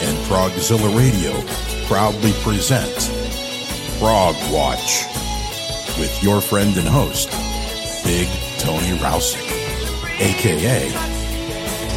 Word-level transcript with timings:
and 0.00 0.16
Progzilla 0.26 0.96
Radio 0.96 1.32
proudly 1.86 2.32
present 2.42 3.10
Prog 3.98 4.36
Watch 4.52 5.04
with 5.98 6.22
your 6.22 6.40
friend 6.40 6.76
and 6.76 6.86
host, 6.86 7.30
Big 8.04 8.28
Tony 8.58 8.96
Rousick, 8.98 9.50
aka 10.20 10.90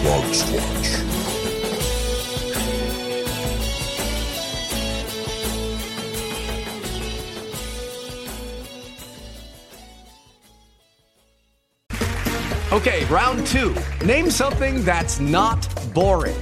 Prog 0.01 0.25
Watch. 0.53 1.11
Okay, 12.71 13.03
round 13.05 13.45
two. 13.45 13.75
Name 14.05 14.31
something 14.31 14.83
that's 14.85 15.19
not 15.19 15.67
boring. 15.93 16.41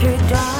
through 0.00 0.16
dark. 0.30 0.59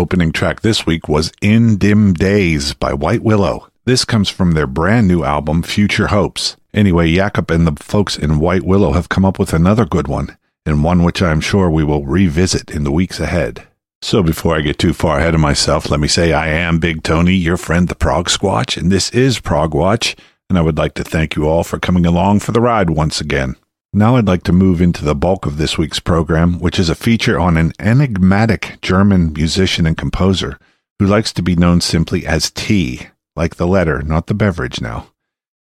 Opening 0.00 0.32
track 0.32 0.62
this 0.62 0.86
week 0.86 1.10
was 1.10 1.30
In 1.42 1.76
Dim 1.76 2.14
Days 2.14 2.72
by 2.72 2.94
White 2.94 3.22
Willow. 3.22 3.68
This 3.84 4.06
comes 4.06 4.30
from 4.30 4.52
their 4.52 4.66
brand 4.66 5.06
new 5.06 5.24
album, 5.24 5.62
Future 5.62 6.06
Hopes. 6.06 6.56
Anyway, 6.72 7.14
Jakob 7.14 7.50
and 7.50 7.66
the 7.66 7.76
folks 7.84 8.16
in 8.16 8.40
White 8.40 8.62
Willow 8.62 8.92
have 8.92 9.10
come 9.10 9.26
up 9.26 9.38
with 9.38 9.52
another 9.52 9.84
good 9.84 10.08
one, 10.08 10.38
and 10.64 10.82
one 10.82 11.02
which 11.02 11.20
I 11.20 11.30
am 11.30 11.42
sure 11.42 11.68
we 11.68 11.84
will 11.84 12.06
revisit 12.06 12.70
in 12.70 12.84
the 12.84 12.90
weeks 12.90 13.20
ahead. 13.20 13.68
So 14.00 14.22
before 14.22 14.56
I 14.56 14.62
get 14.62 14.78
too 14.78 14.94
far 14.94 15.18
ahead 15.18 15.34
of 15.34 15.40
myself, 15.40 15.90
let 15.90 16.00
me 16.00 16.08
say 16.08 16.32
I 16.32 16.48
am 16.48 16.78
Big 16.78 17.02
Tony, 17.02 17.34
your 17.34 17.58
friend 17.58 17.86
the 17.86 17.94
Prog 17.94 18.30
Squatch, 18.30 18.78
and 18.78 18.90
this 18.90 19.10
is 19.10 19.38
Prog 19.38 19.74
Watch, 19.74 20.16
and 20.48 20.56
I 20.56 20.62
would 20.62 20.78
like 20.78 20.94
to 20.94 21.04
thank 21.04 21.36
you 21.36 21.46
all 21.46 21.62
for 21.62 21.78
coming 21.78 22.06
along 22.06 22.40
for 22.40 22.52
the 22.52 22.62
ride 22.62 22.88
once 22.88 23.20
again. 23.20 23.54
Now 23.92 24.14
I'd 24.14 24.28
like 24.28 24.44
to 24.44 24.52
move 24.52 24.80
into 24.80 25.04
the 25.04 25.16
bulk 25.16 25.46
of 25.46 25.56
this 25.56 25.76
week's 25.76 25.98
program, 25.98 26.60
which 26.60 26.78
is 26.78 26.88
a 26.88 26.94
feature 26.94 27.40
on 27.40 27.56
an 27.56 27.72
enigmatic 27.80 28.78
German 28.82 29.32
musician 29.32 29.84
and 29.84 29.98
composer 29.98 30.60
who 31.00 31.06
likes 31.06 31.32
to 31.32 31.42
be 31.42 31.56
known 31.56 31.80
simply 31.80 32.24
as 32.24 32.52
T, 32.52 33.08
like 33.34 33.56
the 33.56 33.66
letter, 33.66 34.00
not 34.02 34.28
the 34.28 34.34
beverage 34.34 34.80
now. 34.80 35.08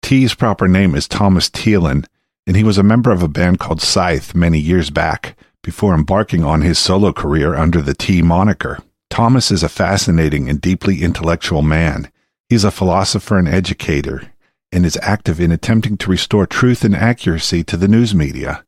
T's 0.02 0.34
proper 0.34 0.68
name 0.68 0.94
is 0.94 1.08
Thomas 1.08 1.50
Thielen, 1.50 2.06
and 2.46 2.56
he 2.56 2.62
was 2.62 2.78
a 2.78 2.84
member 2.84 3.10
of 3.10 3.24
a 3.24 3.28
band 3.28 3.58
called 3.58 3.82
Scythe 3.82 4.36
many 4.36 4.60
years 4.60 4.90
back 4.90 5.36
before 5.64 5.92
embarking 5.92 6.44
on 6.44 6.60
his 6.60 6.78
solo 6.78 7.12
career 7.12 7.56
under 7.56 7.82
the 7.82 7.94
T 7.94 8.22
moniker. 8.22 8.78
Thomas 9.10 9.50
is 9.50 9.64
a 9.64 9.68
fascinating 9.68 10.48
and 10.48 10.60
deeply 10.60 11.02
intellectual 11.02 11.62
man. 11.62 12.08
He's 12.48 12.62
a 12.62 12.70
philosopher 12.70 13.36
and 13.36 13.48
educator 13.48 14.31
and 14.72 14.86
is 14.86 14.98
active 15.02 15.40
in 15.40 15.52
attempting 15.52 15.96
to 15.98 16.10
restore 16.10 16.46
truth 16.46 16.82
and 16.82 16.96
accuracy 16.96 17.62
to 17.64 17.76
the 17.76 17.88
news 17.88 18.14
media. 18.14 18.64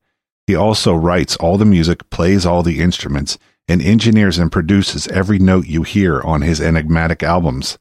He 0.46 0.54
also 0.54 0.94
writes 0.94 1.36
all 1.36 1.56
the 1.56 1.64
music, 1.64 2.10
plays 2.10 2.44
all 2.44 2.62
the 2.62 2.80
instruments, 2.80 3.38
and 3.66 3.80
engineers 3.80 4.38
and 4.38 4.52
produces 4.52 5.08
every 5.08 5.38
note 5.38 5.66
you 5.66 5.82
hear 5.82 6.20
on 6.20 6.42
his 6.42 6.60
enigmatic 6.60 7.22
albums. 7.22 7.78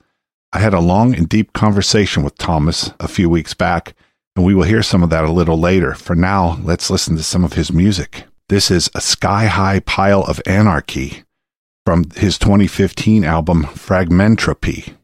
I 0.53 0.59
had 0.59 0.73
a 0.73 0.79
long 0.79 1.13
and 1.13 1.27
deep 1.27 1.51
conversation 1.53 2.23
with 2.23 2.37
Thomas 2.37 2.91
a 2.99 3.07
few 3.07 3.29
weeks 3.29 3.53
back, 3.53 3.95
and 4.35 4.45
we 4.45 4.55
will 4.55 4.63
hear 4.63 4.83
some 4.83 5.03
of 5.03 5.09
that 5.09 5.25
a 5.25 5.31
little 5.31 5.59
later. 5.59 5.93
For 5.93 6.15
now, 6.15 6.59
let's 6.63 6.89
listen 6.89 7.17
to 7.17 7.23
some 7.23 7.43
of 7.43 7.53
his 7.53 7.73
music. 7.73 8.25
This 8.49 8.71
is 8.71 8.89
a 8.95 9.01
sky 9.01 9.45
high 9.45 9.79
pile 9.79 10.21
of 10.21 10.41
anarchy 10.45 11.23
from 11.85 12.09
his 12.15 12.37
2015 12.37 13.25
album 13.25 13.63
Fragmentropy. 13.63 14.95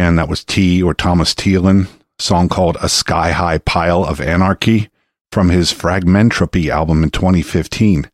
Again, 0.00 0.16
that 0.16 0.30
was 0.30 0.42
T 0.44 0.82
or 0.82 0.94
Thomas 0.94 1.34
Thielen, 1.34 1.86
song 2.18 2.48
called 2.48 2.78
A 2.80 2.88
Sky 2.88 3.32
High 3.32 3.58
Pile 3.58 4.02
of 4.02 4.18
Anarchy 4.18 4.88
from 5.30 5.50
his 5.50 5.74
Fragmentropy 5.74 6.70
album 6.70 7.04
in 7.04 7.10
2015. 7.10 8.10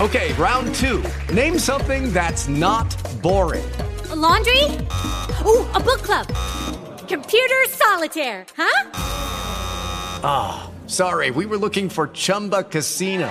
Okay, 0.00 0.32
round 0.32 0.74
two. 0.74 1.00
Name 1.32 1.60
something 1.60 2.12
that's 2.12 2.48
not 2.48 2.88
boring. 3.22 3.70
A 4.10 4.16
laundry? 4.16 4.64
Ooh, 5.46 5.64
a 5.74 5.80
book 5.80 6.02
club. 6.02 6.26
Computer 7.06 7.64
solitaire, 7.68 8.44
huh? 8.56 8.90
Ah, 10.24 10.70
sorry, 10.88 11.30
we 11.30 11.46
were 11.46 11.56
looking 11.56 11.88
for 11.88 12.08
Chumba 12.08 12.64
Casino. 12.64 13.30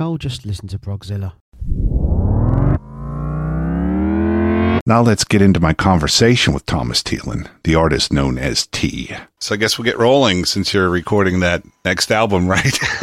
Oh, 0.00 0.16
just 0.16 0.46
listen 0.46 0.68
to 0.68 0.78
Progzilla. 0.78 1.32
Now 4.88 5.02
let's 5.02 5.24
get 5.24 5.42
into 5.42 5.60
my 5.60 5.74
conversation 5.74 6.54
with 6.54 6.64
Thomas 6.64 7.02
Thielen, 7.02 7.46
the 7.64 7.74
artist 7.74 8.10
known 8.10 8.38
as 8.38 8.66
T. 8.68 9.14
So 9.38 9.54
I 9.54 9.58
guess 9.58 9.76
we'll 9.76 9.84
get 9.84 9.98
rolling 9.98 10.46
since 10.46 10.72
you're 10.72 10.88
recording 10.88 11.40
that 11.40 11.62
next 11.84 12.10
album, 12.10 12.48
right? 12.48 12.64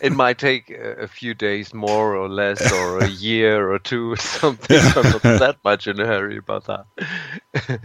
it 0.00 0.12
might 0.12 0.38
take 0.38 0.70
a 0.70 0.88
a 0.98 1.08
few 1.08 1.34
days 1.34 1.74
more 1.74 2.14
or 2.14 2.28
less, 2.28 2.72
or 2.72 2.98
a 2.98 3.08
year 3.08 3.68
or 3.70 3.80
two 3.80 4.12
or 4.12 4.16
something. 4.16 4.78
I'm 4.78 5.10
not 5.10 5.22
that 5.22 5.56
much 5.64 5.88
in 5.88 5.98
a 5.98 6.06
hurry 6.06 6.36
about 6.36 6.66
that. 6.66 7.80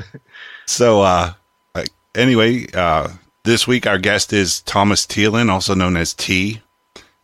so, 0.67 1.01
uh, 1.01 1.33
uh, 1.73 1.83
anyway, 2.13 2.67
uh, 2.73 3.09
this 3.43 3.67
week 3.67 3.87
our 3.87 3.97
guest 3.97 4.33
is 4.33 4.61
Thomas 4.61 5.07
Thielen, 5.07 5.49
also 5.49 5.73
known 5.73 5.97
as 5.97 6.13
T. 6.13 6.61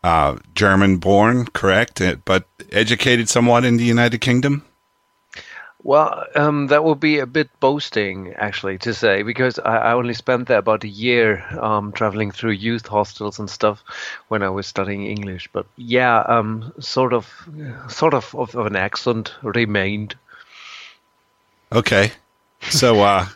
Uh, 0.04 0.38
German 0.56 0.98
born, 0.98 1.46
correct, 1.46 2.02
Uh, 2.02 2.16
but 2.26 2.46
educated 2.72 3.30
somewhat 3.30 3.66
in 3.66 3.78
the 3.78 3.84
United 3.84 4.20
Kingdom. 4.20 4.64
Well, 5.84 6.26
um, 6.36 6.68
that 6.68 6.84
would 6.84 7.00
be 7.00 7.20
a 7.20 7.26
bit 7.26 7.50
boasting, 7.60 8.34
actually, 8.38 8.78
to 8.80 8.94
say, 8.94 9.24
because 9.24 9.60
I, 9.60 9.78
I 9.78 9.94
only 9.94 10.14
spent 10.14 10.48
there 10.48 10.58
about 10.60 10.84
a 10.84 10.90
year 10.90 11.44
um, 11.58 11.94
traveling 11.94 12.32
through 12.32 12.52
youth 12.52 12.86
hostels 12.86 13.40
and 13.40 13.50
stuff 13.50 13.84
when 14.28 14.44
I 14.44 14.50
was 14.50 14.68
studying 14.68 15.06
English. 15.06 15.50
But 15.54 15.66
yeah, 15.78 16.20
um, 16.20 16.74
sort 16.80 17.14
of, 17.14 17.28
sort 17.88 18.14
of, 18.14 18.36
of 18.36 18.56
an 18.56 18.76
accent 18.76 19.34
remained. 19.42 20.16
Okay. 21.72 22.12
So 22.62 23.02
uh 23.02 23.28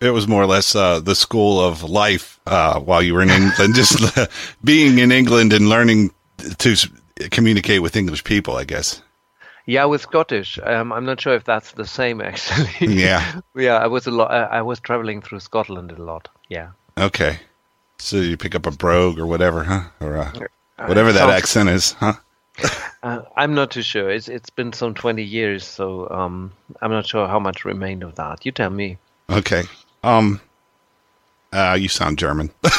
it 0.00 0.10
was 0.10 0.26
more 0.28 0.42
or 0.42 0.46
less 0.46 0.74
uh 0.74 1.00
the 1.00 1.14
school 1.14 1.60
of 1.60 1.82
life 1.82 2.38
uh 2.46 2.78
while 2.80 3.02
you 3.02 3.14
were 3.14 3.22
in 3.22 3.30
England 3.30 3.74
just 3.74 3.98
being 4.64 4.98
in 4.98 5.10
England 5.12 5.52
and 5.52 5.68
learning 5.68 6.10
to 6.58 6.76
communicate 7.30 7.80
with 7.82 7.96
English 7.96 8.24
people, 8.24 8.56
I 8.56 8.64
guess. 8.64 9.00
Yeah, 9.66 9.86
with 9.86 10.02
Scottish. 10.02 10.58
Um, 10.62 10.92
I'm 10.92 11.06
not 11.06 11.20
sure 11.20 11.34
if 11.34 11.44
that's 11.44 11.72
the 11.72 11.86
same, 11.86 12.20
actually. 12.30 12.94
Yeah. 12.94 13.40
yeah, 13.54 13.78
I 13.78 13.86
was 13.86 14.06
a 14.06 14.10
lot. 14.10 14.30
I 14.30 14.60
was 14.60 14.78
traveling 14.80 15.22
through 15.22 15.40
Scotland 15.40 15.90
a 15.92 16.02
lot. 16.02 16.28
Yeah. 16.50 16.70
Okay. 16.98 17.38
So 17.98 18.16
you 18.16 18.36
pick 18.36 18.54
up 18.54 18.66
a 18.66 18.70
brogue 18.70 19.18
or 19.18 19.26
whatever, 19.26 19.64
huh? 19.64 19.84
Or 20.00 20.18
uh, 20.18 20.32
whatever 20.86 21.12
that 21.12 21.20
sounds- 21.20 21.32
accent 21.32 21.68
is, 21.70 21.92
huh? 21.92 22.14
Uh, 23.04 23.20
I'm 23.36 23.54
not 23.54 23.70
too 23.70 23.82
sure. 23.82 24.08
It's 24.08 24.28
it's 24.28 24.48
been 24.48 24.72
some 24.72 24.94
20 24.94 25.22
years, 25.22 25.62
so 25.66 26.08
um, 26.08 26.50
I'm 26.80 26.90
not 26.90 27.04
sure 27.06 27.28
how 27.28 27.38
much 27.38 27.66
remained 27.66 28.02
of 28.02 28.14
that. 28.14 28.46
You 28.46 28.52
tell 28.52 28.70
me. 28.70 28.96
Okay. 29.28 29.64
Um 30.04 30.40
uh 31.52 31.76
you 31.80 31.88
sound 31.88 32.18
German. 32.18 32.50
but, 32.62 32.78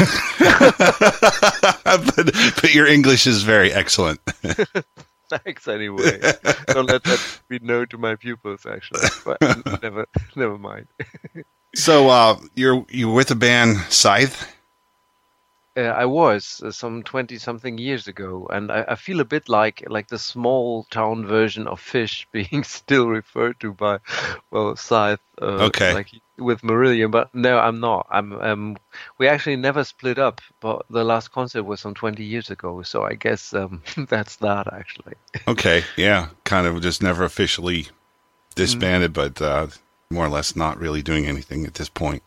but 2.61 2.73
your 2.73 2.85
English 2.87 3.25
is 3.25 3.41
very 3.43 3.73
excellent. 3.73 4.19
Thanks 5.29 5.67
anyway. 5.67 6.19
Don't 6.67 6.87
let 6.87 7.03
that 7.03 7.39
be 7.47 7.57
known 7.59 7.87
to 7.87 7.97
my 7.97 8.15
pupils, 8.15 8.67
actually. 8.67 9.09
But 9.25 9.41
never, 9.81 10.05
never 10.35 10.57
mind. 10.57 10.87
so 11.75 12.09
uh 12.09 12.39
you're 12.55 12.85
you're 12.89 13.13
with 13.13 13.29
the 13.29 13.35
band 13.35 13.77
Scythe? 13.89 14.54
Uh, 15.77 15.81
I 15.81 16.05
was 16.05 16.61
uh, 16.63 16.71
some 16.71 17.03
twenty 17.03 17.37
something 17.37 17.77
years 17.77 18.07
ago, 18.07 18.47
and 18.49 18.71
I, 18.71 18.85
I 18.89 18.95
feel 18.95 19.19
a 19.19 19.25
bit 19.25 19.49
like 19.49 19.83
like 19.87 20.07
the 20.07 20.17
small 20.19 20.85
town 20.89 21.25
version 21.25 21.67
of 21.67 21.79
Fish 21.79 22.27
being 22.31 22.63
still 22.63 23.07
referred 23.07 23.59
to 23.59 23.73
by 23.73 23.99
well 24.51 24.75
Scythe. 24.75 25.19
Uh, 25.41 25.65
Okay. 25.65 25.93
Like 25.93 26.11
with 26.37 26.61
Marillion, 26.61 27.11
but 27.11 27.33
no, 27.33 27.59
I'm 27.59 27.79
not. 27.79 28.07
I'm. 28.09 28.33
Um, 28.41 28.77
we 29.17 29.27
actually 29.27 29.57
never 29.57 29.83
split 29.83 30.17
up, 30.17 30.41
but 30.61 30.85
the 30.89 31.03
last 31.03 31.31
concert 31.31 31.63
was 31.63 31.81
some 31.81 31.93
twenty 31.93 32.23
years 32.23 32.49
ago, 32.49 32.81
so 32.81 33.03
I 33.03 33.15
guess 33.15 33.53
um, 33.53 33.81
that's 34.09 34.37
that 34.37 34.71
actually. 34.73 35.15
Okay, 35.47 35.83
yeah, 35.97 36.29
kind 36.45 36.67
of 36.67 36.81
just 36.81 37.03
never 37.03 37.23
officially 37.25 37.87
disbanded, 38.55 39.11
but 39.11 39.41
uh, 39.41 39.67
more 40.09 40.25
or 40.25 40.29
less 40.29 40.55
not 40.55 40.79
really 40.79 41.01
doing 41.01 41.25
anything 41.25 41.65
at 41.65 41.73
this 41.73 41.89
point. 41.89 42.23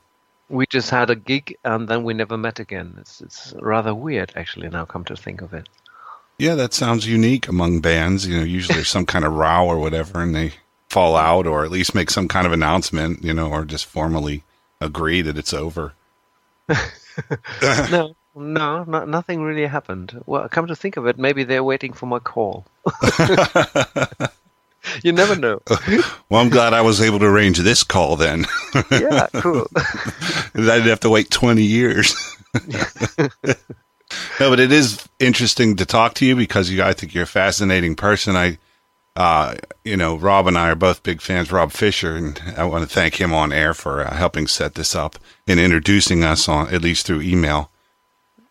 We 0.48 0.66
just 0.66 0.90
had 0.90 1.10
a 1.10 1.16
gig, 1.16 1.56
and 1.64 1.88
then 1.88 2.04
we 2.04 2.14
never 2.14 2.36
met 2.36 2.58
again. 2.58 2.96
It's 3.00 3.20
it's 3.20 3.54
rather 3.60 3.94
weird, 3.94 4.32
actually. 4.34 4.68
Now, 4.68 4.84
come 4.84 5.04
to 5.04 5.16
think 5.16 5.42
of 5.42 5.52
it. 5.52 5.68
Yeah, 6.38 6.54
that 6.54 6.72
sounds 6.72 7.06
unique 7.06 7.48
among 7.48 7.80
bands. 7.80 8.26
You 8.26 8.38
know, 8.38 8.44
usually 8.44 8.76
there's 8.76 8.88
some 8.88 9.06
kind 9.06 9.24
of 9.24 9.32
row 9.32 9.66
or 9.66 9.78
whatever, 9.78 10.22
and 10.22 10.34
they 10.34 10.52
fall 10.88 11.16
out, 11.16 11.46
or 11.46 11.64
at 11.64 11.70
least 11.70 11.94
make 11.94 12.10
some 12.10 12.28
kind 12.28 12.46
of 12.46 12.52
announcement, 12.52 13.22
you 13.22 13.34
know, 13.34 13.50
or 13.50 13.64
just 13.64 13.86
formally 13.86 14.42
agree 14.80 15.22
that 15.22 15.36
it's 15.36 15.52
over. 15.52 15.94
no, 17.62 18.14
no, 18.34 18.84
no, 18.84 19.04
nothing 19.04 19.42
really 19.42 19.66
happened. 19.66 20.22
Well, 20.26 20.48
come 20.48 20.66
to 20.68 20.76
think 20.76 20.96
of 20.96 21.06
it, 21.06 21.18
maybe 21.18 21.44
they're 21.44 21.64
waiting 21.64 21.92
for 21.92 22.06
my 22.06 22.20
call. 22.20 22.66
you 25.02 25.12
never 25.12 25.36
know. 25.36 25.60
Well, 26.30 26.42
I'm 26.42 26.50
glad 26.50 26.74
I 26.74 26.82
was 26.82 27.00
able 27.00 27.18
to 27.20 27.24
arrange 27.24 27.58
this 27.58 27.82
call 27.82 28.16
then. 28.16 28.44
yeah, 28.90 29.28
cool. 29.32 29.66
I 29.74 30.50
didn't 30.54 30.88
have 30.88 31.00
to 31.00 31.08
wait 31.08 31.30
20 31.30 31.62
years. 31.62 32.36
no, 33.18 33.30
but 34.38 34.60
it 34.60 34.70
is 34.70 35.08
interesting 35.18 35.76
to 35.76 35.86
talk 35.86 36.12
to 36.14 36.26
you 36.26 36.36
because 36.36 36.70
you, 36.70 36.82
I 36.82 36.92
think 36.92 37.14
you're 37.14 37.24
a 37.24 37.26
fascinating 37.26 37.96
person. 37.96 38.36
I, 38.36 38.58
uh, 39.16 39.54
you 39.84 39.96
know, 39.96 40.16
Rob 40.16 40.46
and 40.46 40.58
I 40.58 40.68
are 40.68 40.74
both 40.74 41.02
big 41.02 41.22
fans. 41.22 41.50
Rob 41.50 41.72
Fisher, 41.72 42.14
and 42.14 42.38
I 42.58 42.64
want 42.64 42.86
to 42.86 42.94
thank 42.94 43.18
him 43.18 43.32
on 43.32 43.50
air 43.50 43.72
for 43.72 44.06
uh, 44.06 44.14
helping 44.14 44.46
set 44.46 44.74
this 44.74 44.94
up 44.94 45.18
and 45.46 45.58
introducing 45.58 46.24
us 46.24 46.46
on 46.46 46.68
at 46.74 46.82
least 46.82 47.06
through 47.06 47.22
email. 47.22 47.70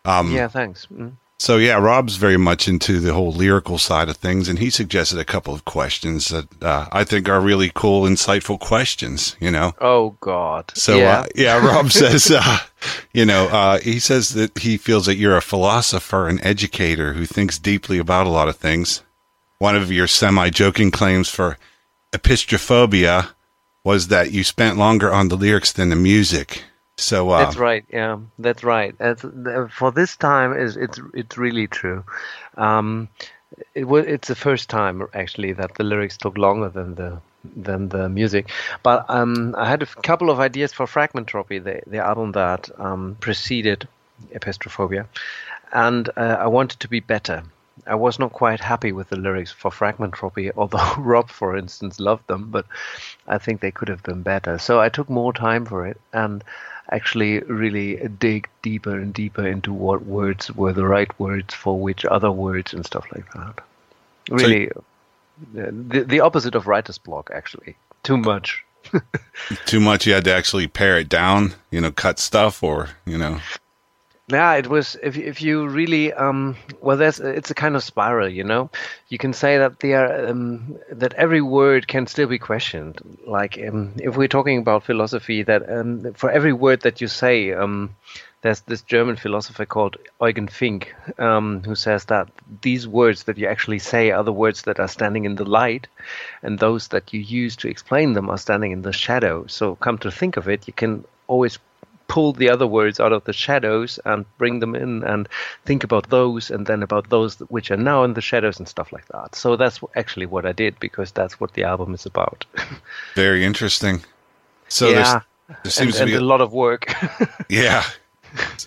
Um, 0.03 0.33
yeah, 0.33 0.47
thanks. 0.47 0.87
Mm. 0.87 1.13
So 1.39 1.57
yeah, 1.57 1.77
Rob's 1.77 2.15
very 2.15 2.37
much 2.37 2.67
into 2.67 2.99
the 2.99 3.13
whole 3.13 3.31
lyrical 3.31 3.77
side 3.77 4.09
of 4.09 4.17
things, 4.17 4.49
and 4.49 4.57
he 4.57 4.71
suggested 4.71 5.19
a 5.19 5.25
couple 5.25 5.53
of 5.53 5.65
questions 5.65 6.29
that 6.29 6.47
uh, 6.63 6.87
I 6.91 7.03
think 7.03 7.29
are 7.29 7.39
really 7.39 7.71
cool, 7.73 8.03
insightful 8.03 8.59
questions. 8.59 9.35
You 9.39 9.51
know. 9.51 9.73
Oh 9.79 10.17
God. 10.19 10.71
So 10.73 10.97
yeah, 10.97 11.19
uh, 11.19 11.27
yeah, 11.35 11.65
Rob 11.65 11.91
says, 11.91 12.31
uh, 12.31 12.57
you 13.13 13.25
know, 13.25 13.47
uh, 13.49 13.79
he 13.79 13.99
says 13.99 14.29
that 14.29 14.57
he 14.57 14.77
feels 14.77 15.05
that 15.05 15.17
you're 15.17 15.37
a 15.37 15.41
philosopher 15.41 16.27
and 16.27 16.43
educator 16.43 17.13
who 17.13 17.25
thinks 17.25 17.59
deeply 17.59 17.99
about 17.99 18.25
a 18.25 18.31
lot 18.31 18.49
of 18.49 18.55
things. 18.55 19.03
One 19.59 19.75
of 19.75 19.91
your 19.91 20.07
semi-joking 20.07 20.91
claims 20.91 21.29
for 21.29 21.57
epistrophobia 22.13 23.29
was 23.83 24.07
that 24.09 24.31
you 24.31 24.43
spent 24.43 24.77
longer 24.77 25.11
on 25.11 25.29
the 25.29 25.37
lyrics 25.37 25.71
than 25.71 25.89
the 25.89 25.95
music. 25.95 26.63
So 26.97 27.29
uh, 27.29 27.45
That's 27.45 27.57
right. 27.57 27.85
Yeah, 27.89 28.17
that's 28.39 28.63
right. 28.63 28.97
That's, 28.97 29.23
uh, 29.23 29.67
for 29.71 29.91
this 29.91 30.17
time, 30.17 30.57
is 30.57 30.75
it's 30.75 30.99
it's 31.13 31.37
really 31.37 31.67
true. 31.67 32.03
Um, 32.57 33.09
it 33.75 33.85
was 33.85 34.05
it's 34.05 34.27
the 34.27 34.35
first 34.35 34.69
time 34.69 35.07
actually 35.13 35.53
that 35.53 35.75
the 35.75 35.83
lyrics 35.83 36.17
took 36.17 36.37
longer 36.37 36.69
than 36.69 36.95
the 36.95 37.19
than 37.55 37.89
the 37.89 38.09
music. 38.09 38.49
But 38.83 39.05
um, 39.09 39.55
I 39.57 39.69
had 39.69 39.83
a 39.83 39.85
couple 39.85 40.29
of 40.29 40.39
ideas 40.39 40.73
for 40.73 40.85
Fragmentropy, 40.85 41.63
the 41.63 41.81
the 41.85 41.99
album 41.99 42.31
that 42.33 42.69
um, 42.79 43.15
preceded 43.19 43.87
Epistrophobia, 44.33 45.05
and 45.71 46.09
uh, 46.17 46.37
I 46.39 46.47
wanted 46.47 46.79
to 46.79 46.87
be 46.87 46.99
better. 46.99 47.43
I 47.85 47.95
was 47.95 48.17
not 48.17 48.33
quite 48.33 48.59
happy 48.59 48.91
with 48.91 49.09
the 49.09 49.17
lyrics 49.17 49.51
for 49.51 49.69
Fragmentropy, 49.69 50.51
although 50.57 50.95
Rob, 50.97 51.29
for 51.29 51.55
instance, 51.55 51.99
loved 51.99 52.27
them, 52.27 52.49
but 52.49 52.65
I 53.27 53.37
think 53.37 53.61
they 53.61 53.71
could 53.71 53.87
have 53.87 54.01
been 54.01 54.23
better. 54.23 54.57
So 54.57 54.81
I 54.81 54.89
took 54.89 55.09
more 55.09 55.31
time 55.31 55.65
for 55.65 55.85
it, 55.85 56.01
and 56.11 56.43
actually 56.91 57.39
really 57.39 57.95
dig 58.19 58.49
deeper 58.61 58.95
and 58.97 59.13
deeper 59.13 59.45
into 59.45 59.73
what 59.73 60.05
words 60.05 60.51
were 60.51 60.73
the 60.73 60.85
right 60.85 61.17
words 61.19 61.53
for 61.53 61.79
which 61.79 62.05
other 62.05 62.31
words 62.31 62.73
and 62.73 62.85
stuff 62.85 63.05
like 63.13 63.31
that. 63.33 63.61
Really, 64.29 64.71
uh, 64.71 64.81
the 65.53 66.03
the 66.07 66.19
opposite 66.19 66.55
of 66.55 66.67
writer's 66.67 66.97
block, 66.97 67.29
actually. 67.33 67.75
Too 68.03 68.17
much. 68.17 68.63
Too 69.65 69.79
much. 69.79 70.05
You 70.05 70.13
had 70.13 70.23
to 70.25 70.33
actually 70.33 70.67
pare 70.67 70.97
it 70.97 71.09
down. 71.09 71.55
You 71.71 71.81
know, 71.81 71.91
cut 71.91 72.19
stuff, 72.19 72.63
or 72.63 72.89
you 73.05 73.17
know. 73.17 73.39
Yeah, 74.29 74.55
it 74.55 74.67
was. 74.67 74.97
If 75.01 75.17
if 75.17 75.41
you 75.41 75.67
really 75.69 76.11
um, 76.11 76.57
well, 76.81 76.97
there's 76.97 77.19
it's 77.21 77.49
a 77.49 77.53
kind 77.53 77.77
of 77.77 77.83
spiral, 77.83 78.27
you 78.27 78.43
know. 78.43 78.69
You 79.07 79.17
can 79.17 79.31
say 79.31 79.57
that 79.57 79.79
there 79.79 80.27
um, 80.27 80.77
that 80.91 81.13
every 81.13 81.41
word 81.41 81.87
can 81.87 82.07
still 82.07 82.27
be 82.27 82.37
questioned. 82.37 82.99
Like 83.25 83.57
um, 83.57 83.93
if 83.99 84.17
we're 84.17 84.27
talking 84.27 84.57
about 84.57 84.83
philosophy, 84.83 85.43
that 85.43 85.69
um, 85.71 86.13
for 86.13 86.29
every 86.29 86.51
word 86.51 86.81
that 86.81 86.99
you 86.99 87.07
say, 87.07 87.53
um, 87.53 87.95
there's 88.41 88.59
this 88.61 88.81
German 88.81 89.15
philosopher 89.15 89.65
called 89.65 89.95
Eugen 90.19 90.49
Fink 90.49 90.93
um, 91.19 91.63
who 91.63 91.75
says 91.75 92.03
that 92.05 92.27
these 92.61 92.85
words 92.85 93.23
that 93.23 93.37
you 93.37 93.47
actually 93.47 93.79
say 93.79 94.11
are 94.11 94.25
the 94.25 94.33
words 94.33 94.63
that 94.63 94.77
are 94.81 94.89
standing 94.89 95.23
in 95.23 95.35
the 95.35 95.45
light, 95.45 95.87
and 96.43 96.59
those 96.59 96.89
that 96.89 97.13
you 97.13 97.21
use 97.21 97.55
to 97.55 97.69
explain 97.69 98.11
them 98.11 98.29
are 98.29 98.37
standing 98.37 98.73
in 98.73 98.81
the 98.81 98.91
shadow. 98.91 99.47
So 99.47 99.75
come 99.75 99.97
to 99.99 100.11
think 100.11 100.35
of 100.35 100.49
it, 100.49 100.67
you 100.67 100.73
can 100.73 101.05
always 101.27 101.59
pull 102.07 102.33
the 102.33 102.49
other 102.49 102.67
words 102.67 102.99
out 102.99 103.13
of 103.13 103.23
the 103.25 103.33
shadows 103.33 103.99
and 104.05 104.25
bring 104.37 104.59
them 104.59 104.75
in 104.75 105.03
and 105.03 105.27
think 105.65 105.83
about 105.83 106.09
those 106.09 106.49
and 106.49 106.65
then 106.65 106.81
about 106.83 107.09
those 107.09 107.35
which 107.49 107.69
are 107.71 107.77
now 107.77 108.03
in 108.03 108.13
the 108.13 108.21
shadows 108.21 108.59
and 108.59 108.67
stuff 108.67 108.91
like 108.91 109.07
that. 109.07 109.35
So 109.35 109.55
that's 109.55 109.79
actually 109.95 110.25
what 110.25 110.45
I 110.45 110.51
did 110.51 110.79
because 110.79 111.11
that's 111.11 111.39
what 111.39 111.53
the 111.53 111.63
album 111.63 111.93
is 111.93 112.05
about. 112.05 112.45
Very 113.15 113.43
interesting. 113.43 114.03
So 114.69 114.89
yeah, 114.89 115.21
there 115.63 115.71
seems 115.71 115.99
and, 115.99 116.07
to 116.07 116.13
be 116.13 116.13
and 116.15 116.23
a 116.23 116.25
lot 116.25 116.41
of 116.41 116.53
work. 116.53 116.93
Yeah. 117.49 117.83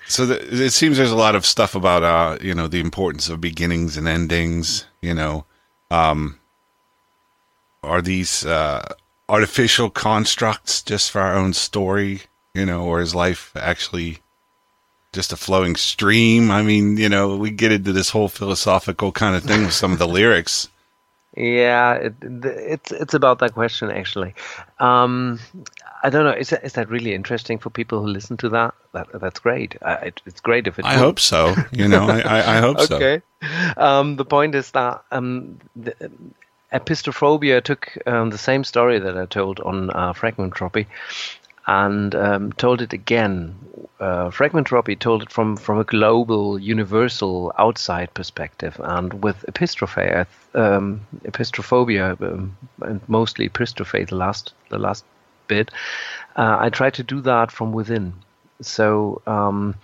So 0.09 0.25
the, 0.25 0.65
it 0.65 0.71
seems 0.71 0.97
there's 0.97 1.11
a 1.11 1.17
lot 1.17 1.35
of 1.35 1.45
stuff 1.45 1.75
about 1.75 2.03
uh 2.03 2.39
you 2.41 2.55
know 2.55 2.67
the 2.67 2.81
importance 2.81 3.29
of 3.29 3.41
beginnings 3.41 3.97
and 3.97 4.09
endings. 4.09 4.87
You 5.03 5.15
know, 5.15 5.45
um, 5.91 6.41
are 7.83 8.03
these 8.03 8.45
uh, 8.45 8.95
artificial 9.29 9.91
constructs 9.91 10.83
just 10.83 11.11
for 11.11 11.21
our 11.21 11.37
own 11.37 11.53
story? 11.53 12.23
You 12.55 12.67
know, 12.67 12.85
or 12.85 13.01
is 13.01 13.15
life 13.15 13.53
actually 13.55 14.19
just 15.13 15.33
a 15.33 15.37
flowing 15.37 15.77
stream? 15.77 16.51
I 16.51 16.63
mean, 16.63 16.97
you 16.97 17.09
know, 17.09 17.37
we 17.37 17.51
get 17.51 17.73
into 17.73 17.93
this 17.93 18.11
whole 18.11 18.29
philosophical 18.29 19.13
kind 19.13 19.37
of 19.37 19.45
thing 19.45 19.65
with 19.65 19.73
some 19.73 19.93
of 19.93 19.99
the 19.99 20.09
lyrics. 20.09 20.69
Yeah, 21.37 21.95
it, 21.95 22.15
it's 22.23 22.91
it's 22.91 23.15
about 23.15 23.39
that 23.39 23.55
question 23.55 23.89
actually. 23.89 24.35
Um, 24.81 25.39
I 26.03 26.11
don't 26.11 26.25
know. 26.25 26.33
Is 26.33 26.51
that, 26.51 26.65
is 26.65 26.73
that 26.73 26.91
really 26.91 27.15
interesting 27.15 27.57
for 27.57 27.71
people 27.71 28.01
who 28.01 28.09
listen 28.09 28.37
to 28.39 28.49
that? 28.49 28.75
That 28.93 29.07
that's 29.21 29.39
great. 29.39 29.77
Uh, 29.81 29.99
it, 30.03 30.21
it's 30.27 30.41
great 30.41 30.67
if 30.67 30.81
it. 30.81 30.85
I 30.85 30.97
would. 30.97 31.01
hope 31.01 31.21
so. 31.21 31.55
You 31.71 31.87
know, 31.87 32.09
I, 32.09 32.19
I, 32.21 32.57
I 32.57 32.61
hope 32.61 32.81
so. 32.89 32.97
okay. 32.97 33.23
Um, 33.77 34.17
the 34.17 34.25
point 34.25 34.57
is 34.57 34.73
that 34.73 35.05
um, 35.13 35.61
the, 35.77 35.95
Epistrophobia 36.73 37.63
took 37.63 37.97
um, 38.07 38.31
the 38.31 38.39
same 38.39 38.65
story 38.65 38.99
that 38.99 39.17
I 39.17 39.27
told 39.27 39.61
on 39.61 39.91
uh, 39.91 40.13
Fragmentropy 40.13 40.87
and 41.71 42.17
um, 42.17 42.53
told 42.55 42.83
it 42.83 42.93
again. 42.93 43.55
Uh, 44.01 44.31
Fragmentropy 44.31 44.99
told 44.99 45.23
it 45.23 45.31
from, 45.31 45.57
from 45.57 45.79
a 45.79 45.85
global, 45.85 46.59
universal, 46.59 47.53
outside 47.59 48.13
perspective, 48.13 48.81
and 48.83 49.23
with 49.23 49.45
epistrophe, 49.47 50.27
um, 50.55 51.01
epistrophobia, 51.25 52.21
um, 52.23 52.57
and 52.81 53.01
mostly 53.09 53.49
epistrophe, 53.49 54.05
the 54.09 54.17
last 54.17 54.53
the 54.71 54.79
last 54.79 55.05
bit, 55.47 55.71
uh, 56.37 56.57
I 56.59 56.71
try 56.71 56.91
to 56.91 57.03
do 57.03 57.21
that 57.21 57.53
from 57.53 57.73
within. 57.73 58.15
So 58.63 59.23
um, 59.27 59.77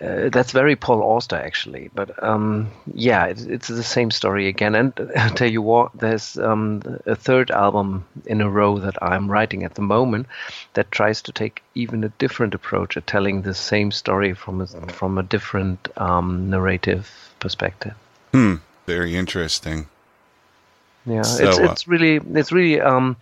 uh, 0.00 0.28
that's 0.28 0.52
very 0.52 0.76
Paul 0.76 1.02
Auster, 1.02 1.36
actually. 1.36 1.90
But 1.94 2.22
um, 2.22 2.70
yeah, 2.94 3.26
it's, 3.26 3.42
it's 3.42 3.68
the 3.68 3.82
same 3.82 4.10
story 4.10 4.48
again. 4.48 4.74
And 4.74 4.92
I'll 5.16 5.34
tell 5.34 5.50
you 5.50 5.62
what, 5.62 5.92
there's 5.94 6.38
um, 6.38 6.82
a 7.06 7.16
third 7.16 7.50
album 7.50 8.06
in 8.26 8.40
a 8.40 8.48
row 8.48 8.78
that 8.78 9.02
I'm 9.02 9.30
writing 9.30 9.64
at 9.64 9.74
the 9.74 9.82
moment 9.82 10.26
that 10.74 10.90
tries 10.90 11.22
to 11.22 11.32
take 11.32 11.62
even 11.74 12.04
a 12.04 12.10
different 12.10 12.54
approach 12.54 12.96
at 12.96 13.06
telling 13.06 13.42
the 13.42 13.54
same 13.54 13.90
story 13.90 14.34
from 14.34 14.60
a, 14.60 14.66
from 14.66 15.18
a 15.18 15.22
different 15.22 15.88
um, 15.96 16.50
narrative 16.50 17.32
perspective. 17.40 17.94
Hmm. 18.32 18.56
Very 18.86 19.16
interesting. 19.16 19.86
Yeah, 21.04 21.22
So, 21.22 21.48
it's 21.48 21.58
uh, 21.58 21.62
it's 21.64 21.88
really 21.88 22.20
it's 22.34 22.52
really 22.52 22.80
um, 22.80 23.16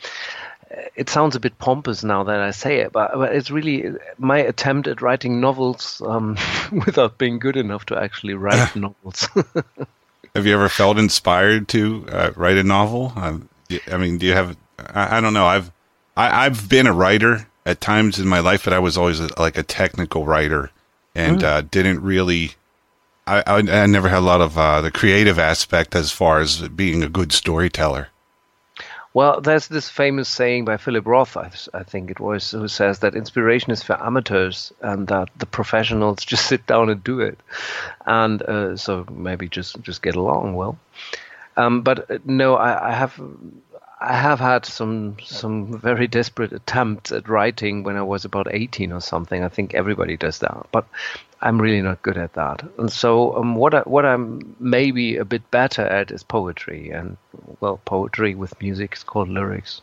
it 0.96 1.08
sounds 1.08 1.36
a 1.36 1.40
bit 1.40 1.58
pompous 1.58 2.02
now 2.02 2.24
that 2.24 2.40
I 2.40 2.50
say 2.50 2.78
it, 2.78 2.92
but, 2.92 3.12
but 3.14 3.34
it's 3.34 3.50
really 3.50 3.92
my 4.18 4.38
attempt 4.38 4.88
at 4.88 5.00
writing 5.02 5.40
novels 5.40 6.02
um, 6.04 6.36
without 6.86 7.18
being 7.18 7.38
good 7.38 7.56
enough 7.56 7.86
to 7.86 7.96
actually 7.98 8.34
write 8.34 8.74
novels. 8.76 9.28
Have 10.34 10.44
you 10.46 10.54
ever 10.54 10.68
felt 10.68 10.98
inspired 10.98 11.68
to 11.68 12.06
uh, 12.10 12.30
write 12.36 12.58
a 12.58 12.62
novel? 12.62 13.12
Um, 13.16 13.48
I 13.90 13.96
mean, 13.96 14.18
do 14.18 14.26
you 14.26 14.32
have? 14.34 14.56
I, 14.78 15.18
I 15.18 15.20
don't 15.20 15.32
know. 15.32 15.46
I've 15.46 15.70
I, 16.16 16.44
I've 16.46 16.68
been 16.68 16.86
a 16.86 16.92
writer 16.92 17.46
at 17.64 17.80
times 17.80 18.18
in 18.18 18.26
my 18.28 18.40
life, 18.40 18.64
but 18.64 18.72
I 18.72 18.78
was 18.78 18.98
always 18.98 19.18
a, 19.20 19.28
like 19.40 19.56
a 19.56 19.62
technical 19.62 20.26
writer 20.26 20.70
and 21.14 21.40
Mm. 21.40 21.44
uh, 21.44 21.60
didn't 21.62 22.02
really. 22.02 22.52
I, 23.26 23.42
I 23.46 23.56
I 23.82 23.86
never 23.86 24.08
had 24.08 24.18
a 24.18 24.20
lot 24.20 24.40
of 24.42 24.58
uh, 24.58 24.82
the 24.82 24.90
creative 24.90 25.38
aspect 25.38 25.94
as 25.96 26.12
far 26.12 26.40
as 26.40 26.68
being 26.68 27.02
a 27.02 27.08
good 27.08 27.32
storyteller. 27.32 28.08
Well, 29.16 29.40
there's 29.40 29.68
this 29.68 29.88
famous 29.88 30.28
saying 30.28 30.66
by 30.66 30.76
Philip 30.76 31.06
Roth, 31.06 31.38
I, 31.38 31.50
I 31.72 31.84
think 31.84 32.10
it 32.10 32.20
was, 32.20 32.50
who 32.50 32.68
says 32.68 32.98
that 32.98 33.14
inspiration 33.14 33.72
is 33.72 33.82
for 33.82 33.98
amateurs 33.98 34.74
and 34.82 35.08
that 35.08 35.30
the 35.38 35.46
professionals 35.46 36.22
just 36.26 36.44
sit 36.44 36.66
down 36.66 36.90
and 36.90 37.02
do 37.02 37.20
it, 37.20 37.40
and 38.04 38.42
uh, 38.42 38.76
so 38.76 39.06
maybe 39.10 39.48
just 39.48 39.80
just 39.80 40.02
get 40.02 40.16
along 40.16 40.54
well. 40.54 40.78
Um, 41.56 41.80
but 41.80 42.10
uh, 42.10 42.18
no, 42.26 42.56
I, 42.56 42.90
I 42.90 42.92
have 42.92 43.18
I 44.02 44.18
have 44.18 44.38
had 44.38 44.66
some 44.66 45.16
some 45.24 45.78
very 45.78 46.08
desperate 46.08 46.52
attempts 46.52 47.10
at 47.10 47.26
writing 47.26 47.84
when 47.84 47.96
I 47.96 48.02
was 48.02 48.26
about 48.26 48.48
18 48.50 48.92
or 48.92 49.00
something. 49.00 49.42
I 49.42 49.48
think 49.48 49.72
everybody 49.72 50.18
does 50.18 50.40
that, 50.40 50.66
but 50.72 50.86
I'm 51.40 51.60
really 51.60 51.82
not 51.82 52.02
good 52.02 52.16
at 52.16 52.32
that. 52.34 52.62
And 52.78 52.90
so 52.90 53.36
um, 53.36 53.56
what 53.56 53.74
I, 53.74 53.80
what 53.80 54.06
I'm 54.06 54.56
maybe 54.58 55.16
a 55.16 55.24
bit 55.24 55.50
better 55.50 55.82
at 55.82 56.10
is 56.10 56.22
poetry, 56.22 56.90
and 56.90 57.16
well, 57.60 57.80
poetry 57.84 58.34
with 58.34 58.60
music 58.60 58.94
is 58.94 59.02
called 59.02 59.28
lyrics. 59.28 59.82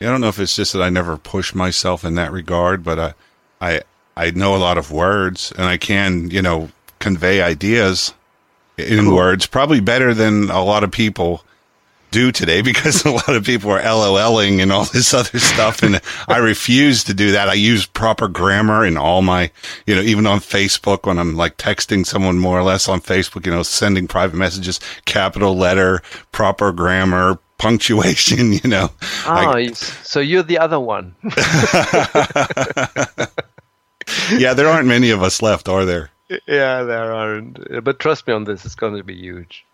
I 0.00 0.04
don't 0.04 0.20
know 0.20 0.28
if 0.28 0.38
it's 0.38 0.54
just 0.54 0.72
that 0.74 0.82
I 0.82 0.90
never 0.90 1.16
push 1.16 1.54
myself 1.54 2.04
in 2.04 2.14
that 2.14 2.30
regard, 2.30 2.84
but 2.84 2.98
I, 2.98 3.14
I, 3.60 3.82
I 4.16 4.30
know 4.30 4.54
a 4.54 4.58
lot 4.58 4.78
of 4.78 4.92
words 4.92 5.52
and 5.52 5.64
I 5.64 5.76
can, 5.76 6.30
you 6.30 6.40
know, 6.40 6.70
convey 7.00 7.42
ideas 7.42 8.14
in 8.76 9.12
words 9.12 9.46
probably 9.46 9.80
better 9.80 10.14
than 10.14 10.50
a 10.50 10.62
lot 10.62 10.84
of 10.84 10.92
people 10.92 11.42
do 12.10 12.32
today 12.32 12.62
because 12.62 13.04
a 13.06 13.10
lot 13.10 13.28
of 13.28 13.44
people 13.44 13.70
are 13.70 13.80
LOLing 13.80 14.60
and 14.62 14.72
all 14.72 14.84
this 14.84 15.12
other 15.14 15.38
stuff. 15.38 15.82
And 15.82 16.00
I 16.28 16.38
refuse 16.38 17.04
to 17.04 17.14
do 17.14 17.32
that. 17.32 17.48
I 17.48 17.54
use 17.54 17.86
proper 17.86 18.28
grammar 18.28 18.84
in 18.84 18.96
all 18.96 19.22
my, 19.22 19.50
you 19.86 19.94
know, 19.94 20.02
even 20.02 20.26
on 20.26 20.38
Facebook 20.40 21.06
when 21.06 21.18
I'm 21.18 21.36
like 21.36 21.56
texting 21.56 22.06
someone 22.06 22.38
more 22.38 22.58
or 22.58 22.62
less 22.62 22.88
on 22.88 23.00
Facebook, 23.00 23.46
you 23.46 23.52
know, 23.52 23.62
sending 23.62 24.06
private 24.08 24.36
messages, 24.36 24.80
capital 25.04 25.56
letter, 25.56 26.02
proper 26.32 26.72
grammar, 26.72 27.38
punctuation, 27.58 28.52
you 28.62 28.68
know. 28.68 28.90
Ah, 29.26 29.56
you- 29.56 29.74
so 29.74 30.20
you're 30.20 30.42
the 30.42 30.58
other 30.58 30.80
one. 30.80 31.14
yeah, 34.38 34.54
there 34.54 34.68
aren't 34.68 34.88
many 34.88 35.10
of 35.10 35.22
us 35.22 35.42
left, 35.42 35.68
are 35.68 35.84
there? 35.84 36.10
yeah, 36.46 36.82
there 36.82 37.12
aren't. 37.12 37.84
But 37.84 37.98
trust 37.98 38.26
me 38.26 38.34
on 38.34 38.44
this, 38.44 38.64
it's 38.64 38.74
going 38.74 38.96
to 38.96 39.02
be 39.02 39.14
huge. 39.16 39.64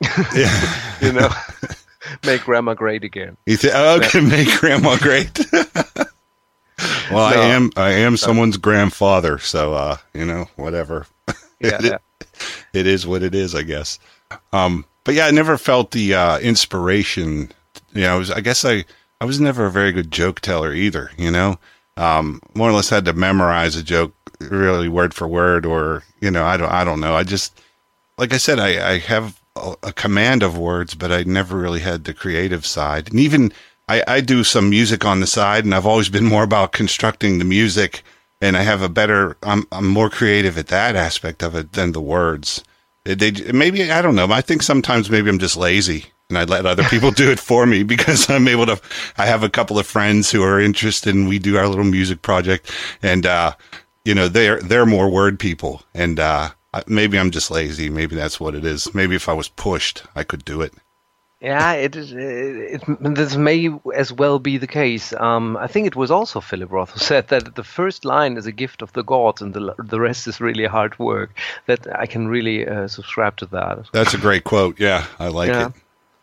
you 1.00 1.12
know, 1.12 1.28
make 2.24 2.42
grandma 2.42 2.74
great 2.74 3.04
again. 3.04 3.36
You 3.46 3.56
think, 3.56 3.72
oh, 3.76 3.96
okay, 3.96 4.20
make 4.20 4.48
grandma 4.58 4.96
great. 4.96 5.30
well, 7.10 7.24
I 7.24 7.34
am, 7.34 7.70
I 7.76 7.90
am 7.90 8.16
someone's 8.16 8.56
grandfather, 8.56 9.38
so, 9.38 9.74
uh, 9.74 9.96
you 10.14 10.24
know, 10.24 10.46
whatever. 10.56 11.06
Yeah, 11.60 11.78
it, 11.80 11.84
yeah. 11.84 11.98
it 12.72 12.86
is 12.86 13.06
what 13.06 13.22
it 13.22 13.34
is, 13.34 13.54
I 13.54 13.62
guess. 13.62 13.98
Um, 14.52 14.84
but 15.02 15.14
yeah, 15.14 15.26
I 15.26 15.32
never 15.32 15.58
felt 15.58 15.90
the, 15.90 16.14
uh, 16.14 16.38
inspiration. 16.38 17.50
You 17.92 18.02
know, 18.02 18.14
I 18.14 18.18
was, 18.18 18.30
I 18.30 18.40
guess 18.40 18.64
I, 18.64 18.84
I 19.20 19.24
was 19.24 19.40
never 19.40 19.66
a 19.66 19.70
very 19.70 19.90
good 19.90 20.12
joke 20.12 20.40
teller 20.40 20.72
either, 20.72 21.10
you 21.16 21.32
know, 21.32 21.58
um, 21.96 22.40
more 22.54 22.70
or 22.70 22.72
less 22.72 22.90
had 22.90 23.04
to 23.06 23.12
memorize 23.12 23.74
a 23.74 23.82
joke 23.82 24.14
really 24.38 24.88
word 24.88 25.14
for 25.14 25.26
word 25.26 25.66
or, 25.66 26.04
you 26.20 26.30
know, 26.30 26.44
I 26.44 26.56
don't, 26.56 26.70
I 26.70 26.84
don't 26.84 27.00
know. 27.00 27.16
I 27.16 27.24
just, 27.24 27.60
like 28.16 28.32
I 28.32 28.36
said, 28.36 28.60
I, 28.60 28.92
I 28.92 28.98
have 28.98 29.37
a, 29.82 29.92
command 29.92 30.42
of 30.42 30.58
words, 30.58 30.94
but 30.94 31.12
I 31.12 31.22
never 31.22 31.56
really 31.56 31.80
had 31.80 32.04
the 32.04 32.14
creative 32.14 32.64
side. 32.66 33.10
And 33.10 33.20
even 33.20 33.52
I, 33.88 34.02
I 34.06 34.20
do 34.20 34.44
some 34.44 34.70
music 34.70 35.04
on 35.04 35.20
the 35.20 35.26
side, 35.26 35.64
and 35.64 35.74
I've 35.74 35.86
always 35.86 36.08
been 36.08 36.24
more 36.24 36.42
about 36.42 36.72
constructing 36.72 37.38
the 37.38 37.44
music. 37.44 38.02
And 38.40 38.56
I 38.56 38.62
have 38.62 38.82
a 38.82 38.88
better, 38.88 39.36
I'm, 39.42 39.66
I'm 39.72 39.86
more 39.86 40.10
creative 40.10 40.56
at 40.58 40.68
that 40.68 40.94
aspect 40.94 41.42
of 41.42 41.54
it 41.54 41.72
than 41.72 41.92
the 41.92 42.00
words. 42.00 42.62
They, 43.04 43.30
maybe 43.52 43.90
I 43.90 44.02
don't 44.02 44.14
know. 44.14 44.30
I 44.30 44.42
think 44.42 44.62
sometimes 44.62 45.10
maybe 45.10 45.30
I'm 45.30 45.38
just 45.38 45.56
lazy. 45.56 46.06
and 46.28 46.38
I 46.38 46.44
let 46.44 46.66
other 46.66 46.84
people 46.84 47.10
do 47.10 47.30
it 47.30 47.40
for 47.40 47.66
me 47.66 47.82
because 47.94 48.28
I'm 48.28 48.48
able 48.48 48.66
to. 48.66 48.80
I 49.16 49.26
have 49.26 49.42
a 49.42 49.48
couple 49.48 49.78
of 49.78 49.86
friends 49.86 50.30
who 50.30 50.42
are 50.42 50.60
interested, 50.60 51.14
and 51.14 51.28
we 51.28 51.38
do 51.38 51.56
our 51.56 51.66
little 51.66 51.84
music 51.84 52.22
project, 52.22 52.70
and 53.02 53.24
uh, 53.24 53.54
you 54.04 54.14
know 54.14 54.28
they're 54.28 54.60
they're 54.60 54.86
more 54.86 55.08
word 55.08 55.38
people, 55.38 55.82
and 55.94 56.20
uh, 56.20 56.50
maybe 56.86 57.18
I'm 57.18 57.30
just 57.30 57.50
lazy. 57.50 57.90
Maybe 57.90 58.16
that's 58.16 58.40
what 58.40 58.54
it 58.54 58.64
is. 58.64 58.94
Maybe 58.94 59.16
if 59.16 59.28
I 59.28 59.32
was 59.32 59.48
pushed, 59.48 60.04
I 60.14 60.24
could 60.24 60.44
do 60.44 60.60
it. 60.60 60.72
Yeah, 61.40 61.72
it 61.74 61.94
is. 61.94 62.12
It, 62.12 62.18
it, 62.18 63.14
this 63.14 63.36
may 63.36 63.70
as 63.94 64.12
well 64.12 64.40
be 64.40 64.58
the 64.58 64.66
case. 64.66 65.12
Um, 65.12 65.56
I 65.56 65.68
think 65.68 65.86
it 65.86 65.94
was 65.94 66.10
also 66.10 66.40
Philip 66.40 66.72
Roth 66.72 66.90
who 66.90 66.98
said 67.12 67.28
that 67.28 67.54
the 67.54 67.62
first 67.62 68.04
line 68.04 68.36
is 68.36 68.46
a 68.46 68.52
gift 68.52 68.82
of 68.82 68.92
the 68.92 69.04
gods, 69.04 69.40
and 69.40 69.54
the 69.54 69.74
the 69.78 70.00
rest 70.00 70.26
is 70.26 70.40
really 70.40 70.66
hard 70.66 70.98
work. 70.98 71.38
That 71.66 71.86
I 71.96 72.06
can 72.06 72.26
really 72.26 72.66
uh, 72.66 72.88
subscribe 72.88 73.36
to 73.36 73.46
that. 73.46 73.88
That's 73.92 74.14
a 74.14 74.18
great 74.18 74.44
quote. 74.44 74.80
Yeah, 74.80 75.06
I 75.18 75.28
like 75.28 75.48
yeah. 75.48 75.68
it. 75.68 75.72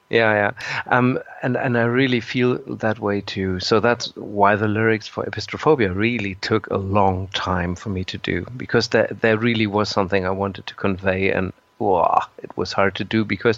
Yeah, 0.09 0.33
yeah, 0.33 0.51
um, 0.85 1.19
and 1.41 1.57
and 1.57 1.75
I 1.77 1.85
really 1.85 2.19
feel 2.19 2.59
that 2.67 2.99
way 2.99 3.21
too. 3.21 3.59
So 3.59 3.79
that's 3.79 4.15
why 4.15 4.55
the 4.55 4.67
lyrics 4.67 5.07
for 5.07 5.25
Epistrophobia 5.25 5.95
really 5.95 6.35
took 6.35 6.67
a 6.67 6.77
long 6.77 7.27
time 7.33 7.75
for 7.75 7.89
me 7.89 8.03
to 8.05 8.19
do 8.19 8.45
because 8.55 8.89
there 8.89 9.09
there 9.21 9.37
really 9.37 9.65
was 9.65 9.89
something 9.89 10.23
I 10.23 10.29
wanted 10.29 10.67
to 10.67 10.75
convey, 10.75 11.31
and 11.31 11.53
wow, 11.79 12.21
it 12.37 12.55
was 12.55 12.71
hard 12.71 12.93
to 12.95 13.03
do 13.03 13.25
because 13.25 13.57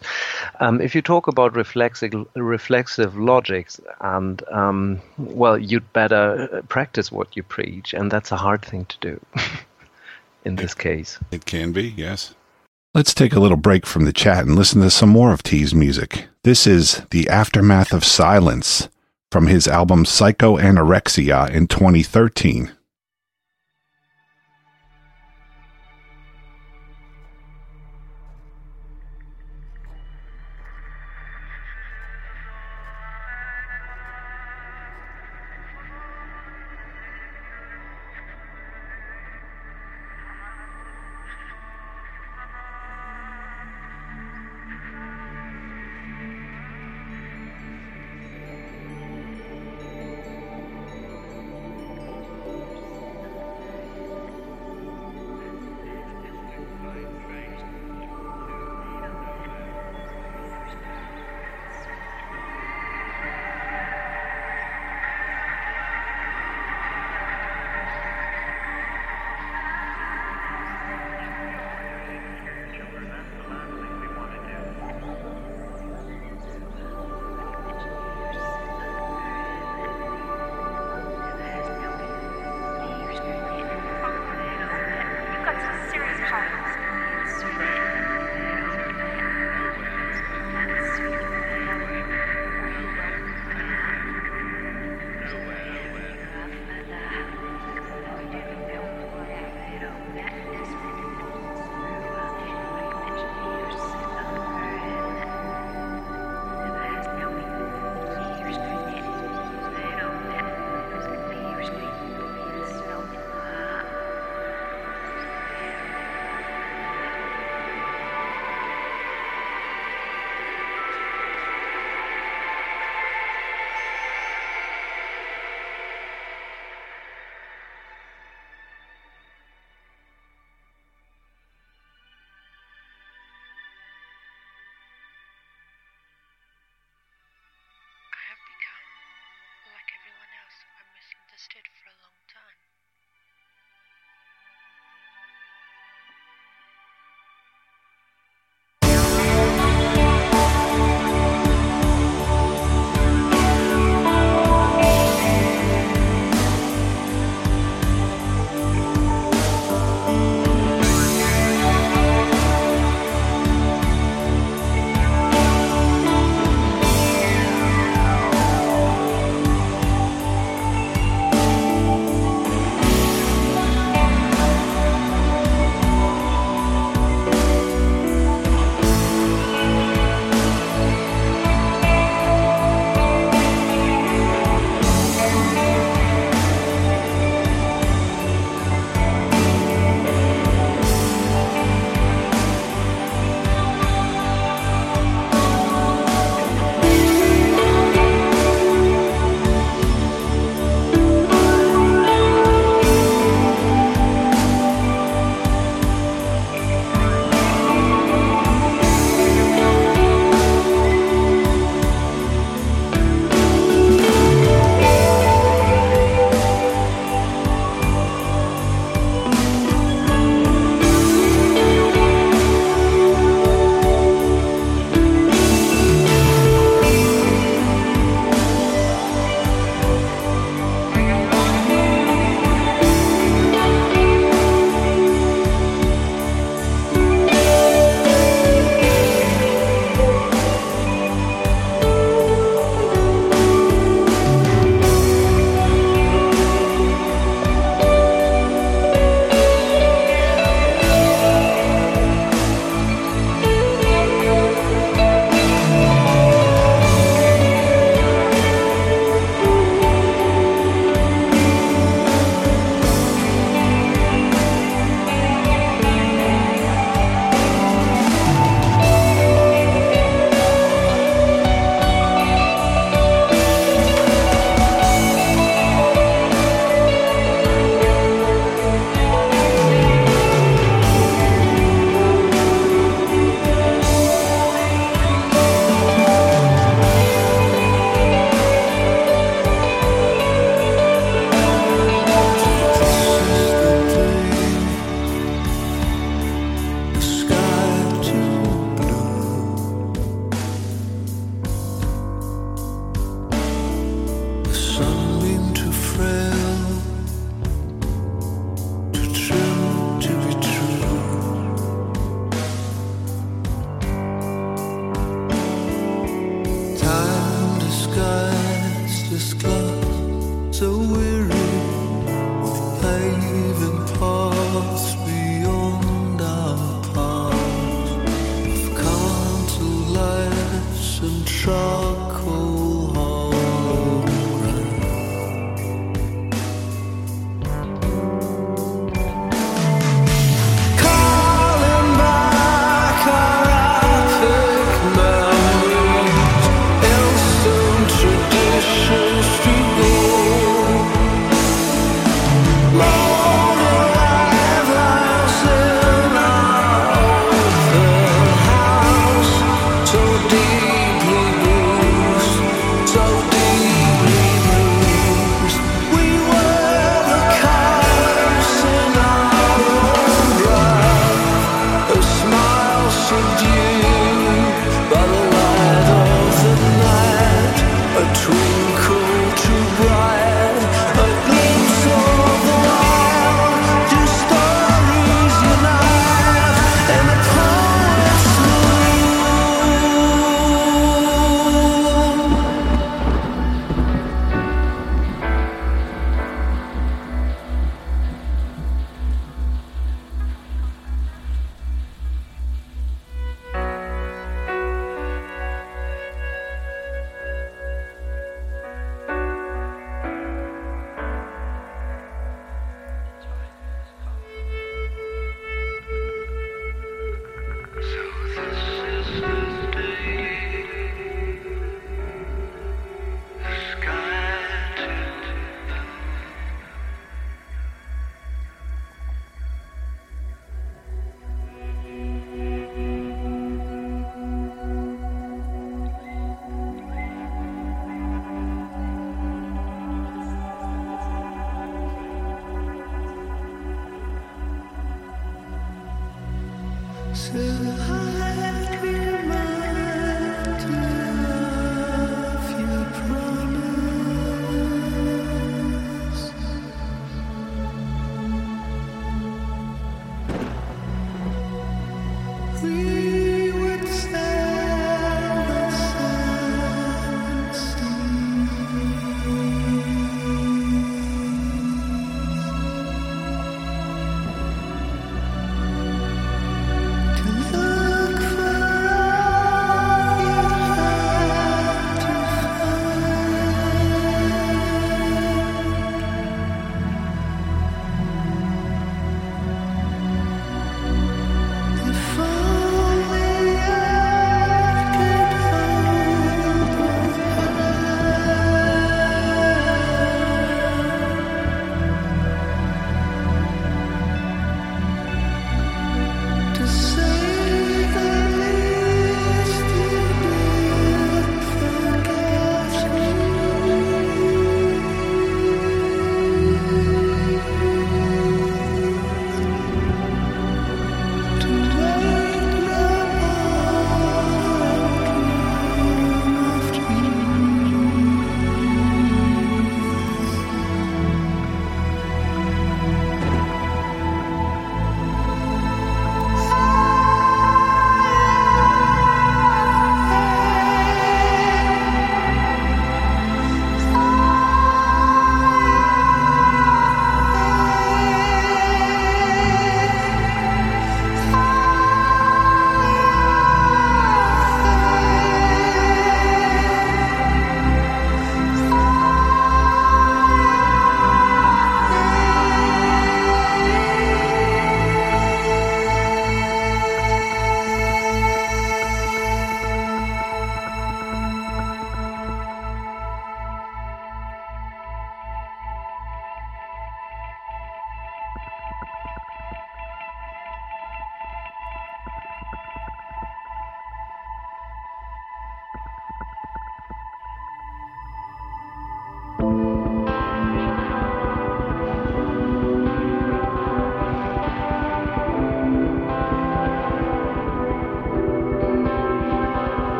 um, 0.62 0.80
if 0.80 0.96
you 0.96 1.02
talk 1.02 1.28
about 1.28 1.54
reflexive 1.54 2.14
reflexive 2.36 3.18
logics, 3.18 3.82
and 4.00 4.42
um, 4.50 5.02
well, 5.18 5.58
you'd 5.58 5.92
better 5.92 6.64
practice 6.70 7.12
what 7.12 7.36
you 7.36 7.44
preach, 7.44 7.94
and 7.94 8.10
that's 8.10 8.32
a 8.32 8.38
hard 8.38 8.62
thing 8.62 8.86
to 8.86 8.98
do 9.02 9.20
in 10.46 10.56
this 10.56 10.74
case. 10.74 11.20
It 11.30 11.46
can 11.46 11.74
be, 11.74 11.90
yes. 11.90 12.34
Let's 12.98 13.14
take 13.14 13.36
a 13.36 13.40
little 13.40 13.58
break 13.58 13.86
from 13.86 14.06
the 14.06 14.12
chat 14.12 14.44
and 14.44 14.56
listen 14.56 14.82
to 14.82 14.90
some 14.90 15.10
more 15.10 15.32
of 15.32 15.44
T's 15.44 15.72
music. 15.76 16.26
This 16.42 16.66
is 16.66 17.04
The 17.12 17.30
Aftermath 17.30 17.94
of 17.94 18.04
Silence 18.04 18.90
from 19.32 19.46
his 19.46 19.68
album 19.68 20.04
Psychoanorexia 20.04 21.48
in 21.52 21.68
2013. 21.68 22.72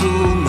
Cancel 0.00 0.39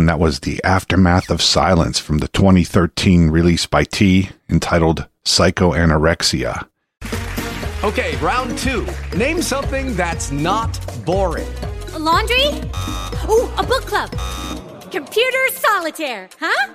Again, 0.00 0.06
that 0.06 0.18
was 0.18 0.40
the 0.40 0.64
Aftermath 0.64 1.28
of 1.28 1.42
Silence 1.42 1.98
from 1.98 2.18
the 2.20 2.28
2013 2.28 3.28
release 3.28 3.66
by 3.66 3.84
T 3.84 4.30
entitled 4.48 5.06
Psychoanorexia. 5.26 6.66
Okay, 7.84 8.16
round 8.16 8.56
two. 8.56 8.86
Name 9.14 9.42
something 9.42 9.94
that's 9.96 10.32
not 10.32 10.72
boring. 11.04 11.52
A 11.92 11.98
laundry? 11.98 12.46
Ooh, 13.28 13.46
a 13.58 13.62
book 13.62 13.84
club. 13.84 14.10
Computer 14.90 15.48
solitaire, 15.52 16.30
huh? 16.40 16.74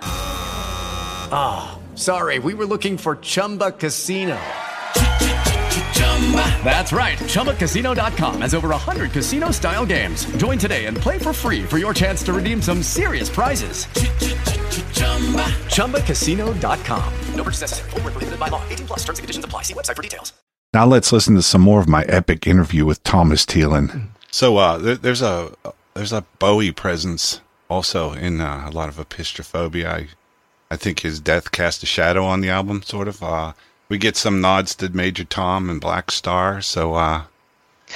Ah, 1.32 1.80
sorry, 1.96 2.38
we 2.38 2.54
were 2.54 2.68
looking 2.68 2.96
for 2.96 3.16
Chumba 3.16 3.72
Casino. 3.72 4.38
That's 6.64 6.92
right. 6.92 7.18
ChumbaCasino.com 7.18 8.42
has 8.42 8.56
over 8.56 8.70
100 8.70 9.12
casino 9.12 9.52
style 9.52 9.86
games. 9.86 10.26
Join 10.38 10.58
today 10.58 10.86
and 10.86 10.98
play 10.98 11.20
for 11.20 11.34
free 11.34 11.64
for 11.64 11.78
your 11.78 11.94
chance 11.94 12.24
to 12.24 12.34
redeem 12.34 12.62
some 12.62 12.82
serious 12.82 13.30
prizes. 13.30 13.86
ChumbaCasino.com. 15.76 17.14
No 17.36 17.44
purchase 17.44 17.62
necessary. 17.62 17.90
Void 17.92 18.04
where 18.04 18.12
prohibited 18.12 18.40
by 18.40 18.48
law. 18.48 18.64
18 18.70 18.88
plus 18.88 19.00
terms 19.04 19.20
and 19.20 19.24
conditions 19.24 19.46
apply. 19.46 19.62
See 19.62 19.76
website 19.76 19.96
for 19.96 20.02
details. 20.02 20.34
Now 20.74 20.86
let's 20.86 21.14
listen 21.14 21.36
to 21.36 21.42
some 21.42 21.62
more 21.62 21.80
of 21.80 21.88
my 21.88 22.04
epic 22.04 22.46
interview 22.48 22.86
with 22.86 23.02
Thomas 23.04 23.46
Thielen. 23.46 24.08
So 24.30 24.58
uh, 24.58 24.78
there, 24.78 24.96
there's 24.96 25.22
a 25.22 25.54
there's 25.94 26.12
a 26.12 26.26
Bowie 26.40 26.74
presence 26.74 27.40
also 27.70 28.12
in 28.12 28.42
uh, 28.42 28.66
a 28.68 28.72
lot 28.72 28.90
of 28.90 28.98
Epistrophobia. 28.98 29.86
I 29.86 30.08
I 30.70 30.76
think 30.76 31.00
his 31.00 31.22
death 31.22 31.52
cast 31.52 31.84
a 31.84 31.86
shadow 31.86 32.26
on 32.26 32.42
the 32.42 32.50
album, 32.50 32.82
sort 32.82 33.08
of. 33.08 33.24
Uh, 33.24 33.54
we 33.90 33.98
get 33.98 34.18
some 34.18 34.42
nods 34.42 34.76
to 34.76 34.90
Major 34.90 35.24
Tom 35.24 35.70
and 35.70 35.80
Black 35.80 36.12
Star. 36.12 36.62
So 36.62 36.94
uh, 36.96 37.24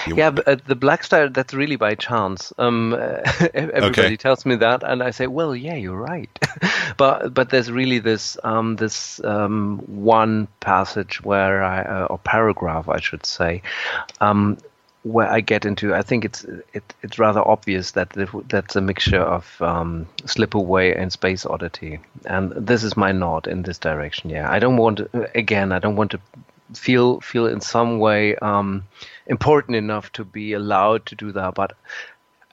you- 0.06 0.16
Yeah, 0.18 0.30
but, 0.32 0.48
uh, 0.48 0.56
the 0.68 0.76
Black 0.76 1.04
Star, 1.04 1.30
that's 1.30 1.54
really 1.54 1.76
by 1.76 1.96
chance. 1.96 2.54
Um, 2.58 2.94
everybody 3.54 3.84
Okay. 3.88 4.18
tells 4.18 4.46
me 4.46 4.56
that, 4.58 4.84
and 4.84 5.02
I 5.02 5.12
say, 5.12 5.28
well, 5.28 5.56
yeah, 5.56 5.76
you're 5.76 5.98
right. 5.98 6.30
but 6.98 7.34
but 7.34 7.50
there's 7.50 7.72
really 7.72 8.00
this 8.00 8.38
um, 8.44 8.76
this 8.76 9.20
um, 9.24 9.80
one 9.88 10.48
passage 10.60 11.24
where 11.24 11.64
I, 11.64 11.82
uh, 11.82 12.06
or 12.10 12.18
paragraph, 12.20 12.88
I 12.90 13.00
should 13.00 13.26
say, 13.26 13.62
um, 14.22 14.58
where 15.04 15.28
I 15.30 15.40
get 15.42 15.66
into. 15.66 15.94
I 15.96 16.02
think 16.02 16.26
it's 16.26 16.44
it, 16.74 16.84
it's 17.02 17.18
rather 17.20 17.40
obvious 17.48 17.92
that 17.92 18.10
the- 18.12 18.44
that's 18.50 18.76
a 18.76 18.82
mixture 18.82 19.22
of 19.22 19.62
um, 19.62 20.08
Slip 20.26 20.54
Away 20.56 20.94
and 20.96 21.12
Space 21.12 21.46
Oddity, 21.46 22.00
and 22.26 22.52
this 22.52 22.84
is 22.84 22.98
my 22.98 23.12
nod 23.12 23.48
in 23.48 23.64
this 23.64 23.78
direction. 23.78 24.30
Yeah, 24.30 24.52
I 24.52 24.60
don't 24.60 24.78
want 24.78 24.98
to, 24.98 25.30
again. 25.38 25.72
I 25.72 25.80
don't 25.80 25.96
want 25.96 26.12
to 26.12 26.20
feel 26.74 27.20
feel 27.22 27.48
in 27.48 27.62
some 27.62 28.00
way 28.00 28.36
um, 28.38 28.84
important 29.28 29.76
enough 29.78 30.12
to 30.14 30.24
be 30.26 30.54
allowed 30.54 31.06
to 31.08 31.16
do 31.16 31.32
that. 31.32 31.54
But 31.56 31.72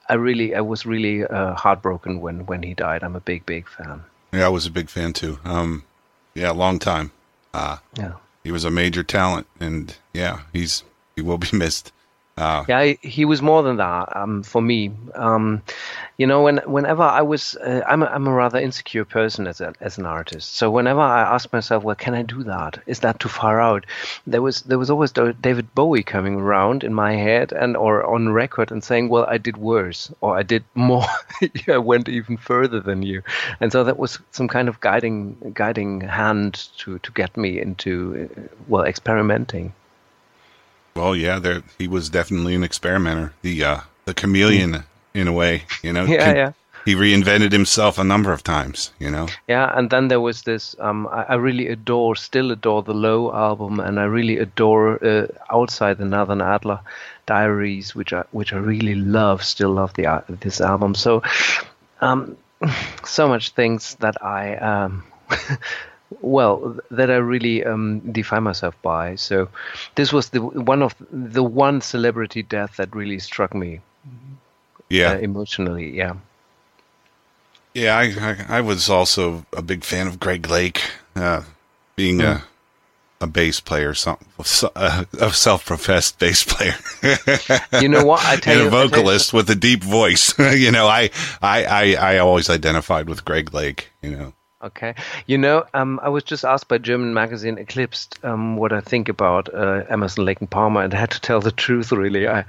I 0.08 0.14
really, 0.14 0.54
I 0.54 0.60
was 0.60 0.86
really 0.86 1.24
uh, 1.26 1.54
heartbroken 1.54 2.20
when 2.20 2.46
when 2.46 2.62
he 2.62 2.74
died. 2.74 3.02
I'm 3.02 3.16
a 3.16 3.20
big, 3.20 3.44
big 3.44 3.68
fan. 3.68 4.04
yeah, 4.32 4.46
I 4.46 4.48
was 4.50 4.66
a 4.66 4.70
big 4.70 4.88
fan 4.88 5.12
too. 5.12 5.38
Um, 5.44 5.82
yeah, 6.34 6.50
long 6.52 6.78
time. 6.78 7.10
Uh, 7.52 7.78
Yeah. 7.98 8.12
he 8.44 8.52
was 8.52 8.64
a 8.64 8.70
major 8.70 9.02
talent, 9.02 9.46
and 9.58 9.96
yeah, 10.12 10.42
he's 10.52 10.84
he 11.16 11.22
will 11.22 11.38
be 11.38 11.48
missed. 11.56 11.92
Uh, 12.38 12.64
Yeah, 12.68 12.92
he 13.00 13.24
was 13.24 13.40
more 13.40 13.62
than 13.62 13.76
that 13.78 14.14
um, 14.14 14.42
for 14.42 14.60
me. 14.60 14.90
Um, 15.14 15.62
you 16.18 16.26
know, 16.26 16.42
when 16.42 16.58
whenever 16.66 17.02
I 17.02 17.22
was, 17.22 17.56
uh, 17.56 17.82
I'm 17.86 18.02
a, 18.02 18.06
I'm 18.06 18.26
a 18.26 18.32
rather 18.32 18.58
insecure 18.58 19.06
person 19.06 19.46
as 19.46 19.60
a, 19.62 19.72
as 19.80 19.96
an 19.96 20.04
artist. 20.04 20.54
So 20.54 20.70
whenever 20.70 21.00
I 21.00 21.22
ask 21.22 21.50
myself, 21.52 21.82
well, 21.82 21.96
can 21.96 22.14
I 22.14 22.22
do 22.22 22.42
that? 22.44 22.78
Is 22.86 23.00
that 23.00 23.20
too 23.20 23.30
far 23.30 23.58
out? 23.60 23.86
There 24.26 24.42
was 24.42 24.62
there 24.62 24.78
was 24.78 24.90
always 24.90 25.12
David 25.12 25.74
Bowie 25.74 26.02
coming 26.02 26.34
around 26.36 26.84
in 26.84 26.92
my 26.92 27.14
head 27.14 27.52
and 27.52 27.74
or 27.74 28.04
on 28.04 28.28
record 28.32 28.70
and 28.70 28.84
saying, 28.84 29.08
well, 29.08 29.24
I 29.26 29.38
did 29.38 29.56
worse 29.56 30.12
or 30.20 30.36
I 30.38 30.42
did 30.42 30.64
more. 30.74 31.06
I 31.68 31.78
went 31.78 32.08
even 32.08 32.36
further 32.36 32.80
than 32.80 33.02
you, 33.02 33.22
and 33.60 33.72
so 33.72 33.84
that 33.84 33.98
was 33.98 34.18
some 34.32 34.48
kind 34.48 34.68
of 34.68 34.80
guiding 34.80 35.52
guiding 35.54 36.02
hand 36.02 36.68
to 36.78 36.98
to 36.98 37.12
get 37.12 37.36
me 37.36 37.58
into 37.60 38.28
uh, 38.36 38.40
well 38.68 38.84
experimenting. 38.84 39.72
Well, 40.96 41.14
yeah, 41.14 41.38
there 41.38 41.62
he 41.78 41.88
was 41.88 42.08
definitely 42.08 42.54
an 42.54 42.64
experimenter. 42.64 43.32
The 43.42 43.64
uh, 43.64 43.80
the 44.06 44.14
chameleon, 44.14 44.84
in 45.14 45.28
a 45.28 45.32
way, 45.32 45.64
you 45.82 45.92
know. 45.92 46.04
Yeah, 46.16 46.34
yeah. 46.34 46.52
He 46.84 46.94
reinvented 46.94 47.50
himself 47.50 47.98
a 47.98 48.04
number 48.04 48.32
of 48.32 48.44
times, 48.44 48.92
you 49.00 49.10
know. 49.10 49.26
Yeah, 49.48 49.76
and 49.76 49.90
then 49.90 50.06
there 50.06 50.20
was 50.20 50.42
this. 50.42 50.76
Um, 50.78 51.08
I, 51.08 51.24
I 51.30 51.34
really 51.34 51.66
adore, 51.66 52.14
still 52.14 52.52
adore 52.52 52.84
the 52.84 52.94
Low 52.94 53.34
album, 53.34 53.80
and 53.80 53.98
I 53.98 54.04
really 54.04 54.38
adore 54.38 55.04
uh, 55.04 55.26
Outside 55.50 55.98
the 55.98 56.04
Nathan 56.04 56.40
Adler 56.40 56.78
Diaries, 57.26 57.92
which 57.96 58.12
I 58.12 58.22
which 58.30 58.52
I 58.52 58.58
really 58.58 58.94
love. 58.94 59.42
Still 59.42 59.72
love 59.72 59.94
the 59.94 60.06
uh, 60.06 60.20
this 60.28 60.60
album. 60.60 60.94
So, 60.94 61.22
um, 62.00 62.36
so 63.04 63.26
much 63.26 63.50
things 63.50 63.96
that 63.96 64.22
I 64.22 64.54
um, 64.56 65.02
well 66.20 66.76
that 66.90 67.10
I 67.10 67.16
really 67.16 67.64
um, 67.64 68.00
define 68.12 68.42
myself 68.44 68.74
by. 68.82 69.16
So 69.16 69.48
this 69.96 70.12
was 70.12 70.30
the 70.30 70.40
one 70.42 70.82
of 70.82 70.94
the 71.10 71.42
one 71.42 71.80
celebrity 71.80 72.42
death 72.42 72.76
that 72.76 72.94
really 72.94 73.18
struck 73.18 73.54
me 73.54 73.80
Yeah. 74.88 75.12
uh, 75.12 75.18
emotionally. 75.18 75.90
Yeah. 75.96 76.14
Yeah, 77.74 77.96
I, 77.98 78.04
I 78.30 78.58
I 78.58 78.60
was 78.62 78.88
also 78.88 79.44
a 79.52 79.60
big 79.62 79.84
fan 79.84 80.06
of 80.06 80.18
Greg 80.18 80.48
Lake, 80.48 80.80
uh, 81.14 81.42
being 81.94 82.22
a 82.22 82.44
a 83.20 83.26
bass 83.26 83.60
player, 83.60 83.92
some 83.94 84.16
uh, 84.74 85.04
a 85.20 85.32
self-professed 85.32 86.18
bass 86.18 86.44
player. 86.44 86.76
You 87.82 87.88
know 87.88 88.04
what? 88.04 88.24
I 88.24 88.36
tell 88.36 88.52
and 88.54 88.62
you- 88.62 88.68
a 88.68 88.70
tell 88.70 88.82
you- 88.84 88.88
vocalist 88.88 89.32
with 89.34 89.50
a 89.50 89.54
deep 89.54 89.82
voice. 89.84 90.38
you 90.56 90.70
know, 90.70 90.86
I, 90.86 91.10
I 91.42 91.64
I 91.64 92.14
I 92.14 92.18
always 92.18 92.48
identified 92.48 93.08
with 93.10 93.24
Greg 93.26 93.52
Lake. 93.52 93.90
You 94.02 94.10
know, 94.16 94.32
Okay. 94.62 94.94
You 95.26 95.36
know, 95.36 95.66
um, 95.74 96.00
I 96.02 96.08
was 96.08 96.24
just 96.24 96.44
asked 96.44 96.68
by 96.68 96.78
German 96.78 97.12
magazine 97.12 97.58
Eclipsed 97.58 98.24
um, 98.24 98.56
what 98.56 98.72
I 98.72 98.80
think 98.80 99.08
about 99.08 99.52
uh, 99.52 99.84
Emerson, 99.88 100.24
Lake 100.24 100.40
and 100.40 100.50
Palmer, 100.50 100.82
and 100.82 100.94
I 100.94 100.98
had 100.98 101.10
to 101.10 101.20
tell 101.20 101.40
the 101.40 101.52
truth. 101.52 101.92
Really, 101.92 102.26
I 102.26 102.44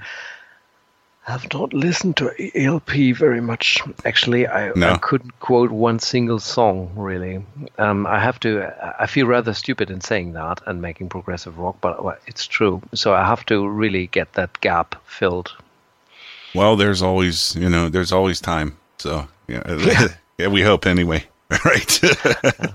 have 1.24 1.52
not 1.52 1.74
listened 1.74 2.16
to 2.16 2.32
ELP 2.54 3.14
very 3.14 3.42
much. 3.42 3.82
Actually, 4.06 4.48
I, 4.48 4.72
No. 4.74 4.92
I 4.92 4.96
couldn't 4.96 5.38
quote 5.40 5.70
one 5.70 5.98
single 5.98 6.38
song. 6.38 6.90
Really, 6.96 7.44
um, 7.76 8.06
I 8.06 8.18
have 8.18 8.40
to. 8.40 8.72
I 8.98 9.06
feel 9.06 9.26
rather 9.26 9.52
stupid 9.52 9.90
in 9.90 10.00
saying 10.00 10.32
that 10.32 10.62
and 10.64 10.80
making 10.80 11.10
progressive 11.10 11.58
rock, 11.58 11.76
but 11.82 12.02
well, 12.02 12.16
it's 12.26 12.46
true. 12.46 12.80
So 12.94 13.12
I 13.12 13.26
have 13.26 13.44
to 13.46 13.68
really 13.68 14.06
get 14.06 14.32
that 14.32 14.58
gap 14.62 14.94
filled. 15.04 15.52
well, 16.54 16.74
there's 16.76 17.02
always 17.02 17.54
you 17.54 17.68
know 17.68 17.90
there's 17.90 18.12
always 18.12 18.40
time. 18.40 18.78
So 18.96 19.28
yeah, 19.46 20.08
yeah, 20.38 20.48
we 20.48 20.62
hope 20.62 20.86
anyway. 20.86 21.26
right. 21.64 22.00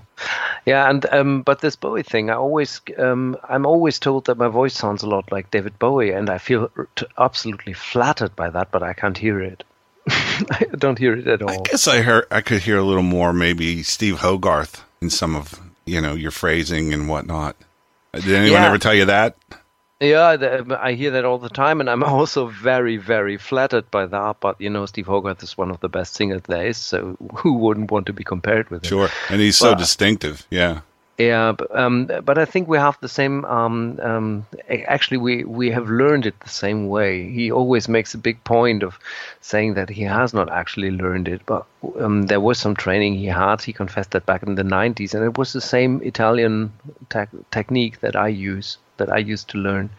Yeah, 0.66 0.90
and 0.90 1.06
um, 1.08 1.42
but 1.42 1.60
this 1.60 1.76
Bowie 1.76 2.04
thing, 2.04 2.30
I 2.30 2.36
always, 2.36 2.80
um, 2.98 3.36
I'm 3.50 3.66
always 3.66 4.00
told 4.00 4.28
that 4.28 4.38
my 4.38 4.48
voice 4.48 4.74
sounds 4.74 5.04
a 5.04 5.10
lot 5.10 5.30
like 5.30 5.52
David 5.52 5.78
Bowie, 5.78 6.12
and 6.12 6.30
I 6.30 6.38
feel 6.38 6.72
t- 6.96 7.06
absolutely 7.18 7.74
flattered 7.74 8.34
by 8.38 8.50
that, 8.50 8.72
but 8.72 8.82
I 8.82 8.94
can't 8.94 9.18
hear 9.18 9.42
it. 9.42 9.66
I 10.08 10.66
don't 10.78 10.98
hear 10.98 11.18
it 11.18 11.28
at 11.28 11.42
all. 11.42 11.50
I 11.50 11.58
guess 11.70 11.86
I 11.86 12.02
heard 12.02 12.28
I 12.32 12.40
could 12.40 12.62
hear 12.62 12.78
a 12.78 12.84
little 12.84 13.04
more 13.04 13.34
maybe 13.34 13.84
Steve 13.84 14.20
Hogarth 14.20 14.86
in 15.02 15.10
some 15.10 15.36
of 15.36 15.60
you 15.86 16.00
know 16.00 16.14
your 16.14 16.32
phrasing 16.32 16.94
and 16.94 17.10
whatnot. 17.10 17.58
Did 18.14 18.30
anyone 18.32 18.62
Yeah. 18.62 18.68
ever 18.68 18.78
tell 18.78 18.94
you 18.94 19.06
that? 19.06 19.36
Yeah, 20.04 20.36
the, 20.36 20.62
um, 20.62 20.78
I 20.80 20.94
hear 20.94 21.12
that 21.12 21.26
all 21.26 21.38
the 21.38 21.50
time, 21.50 21.80
and 21.80 21.90
I'm 21.90 22.04
also 22.20 22.48
very, 22.48 22.98
very 22.98 23.38
flattered 23.38 23.90
by 23.90 24.06
that. 24.06 24.38
But 24.40 24.60
you 24.60 24.70
know, 24.70 24.86
Steve 24.86 25.08
Hogarth 25.08 25.44
is 25.44 25.58
one 25.58 25.72
of 25.72 25.80
the 25.80 25.90
best 25.90 26.16
singers 26.16 26.42
there 26.48 26.66
is, 26.66 26.78
so 26.78 27.18
who 27.36 27.54
wouldn't 27.54 27.92
want 27.92 28.06
to 28.08 28.14
be 28.14 28.24
compared 28.24 28.70
with 28.70 28.84
him? 28.84 28.90
Sure, 28.90 29.10
and 29.30 29.42
he's 29.42 29.58
so 29.58 29.76
distinctive. 29.76 30.46
Yeah. 30.50 30.82
Yeah, 31.18 31.52
but, 31.52 31.76
um, 31.78 32.10
but 32.26 32.40
I 32.40 32.46
think 32.46 32.68
we 32.68 32.78
have 32.80 32.98
the 33.00 33.08
same. 33.08 33.46
Um, 33.46 34.00
um, 34.02 34.48
actually, 34.88 35.18
we, 35.18 35.44
we 35.44 35.70
have 35.70 35.88
learned 35.88 36.26
it 36.26 36.40
the 36.40 36.50
same 36.50 36.88
way. 36.88 37.30
He 37.30 37.52
always 37.52 37.88
makes 37.88 38.16
a 38.16 38.18
big 38.18 38.44
point 38.44 38.82
of 38.82 38.98
saying 39.40 39.76
that 39.76 39.90
he 39.90 40.02
has 40.04 40.34
not 40.34 40.50
actually 40.52 40.90
learned 40.90 41.28
it, 41.28 41.42
but 41.46 41.68
um, 42.00 42.24
there 42.24 42.40
was 42.40 42.58
some 42.58 42.76
training 42.76 43.14
he 43.14 43.28
had. 43.28 43.62
He 43.62 43.74
confessed 43.74 44.12
that 44.12 44.26
back 44.26 44.42
in 44.42 44.56
the 44.56 44.64
90s, 44.64 45.14
and 45.14 45.24
it 45.24 45.38
was 45.38 45.54
the 45.54 45.62
same 45.62 46.02
Italian 46.02 46.74
tec- 47.10 47.30
technique 47.52 48.00
that 48.02 48.16
I 48.16 48.30
use, 48.30 48.80
that 48.98 49.12
I 49.12 49.20
used 49.20 49.50
to 49.50 49.60
learn. 49.60 49.92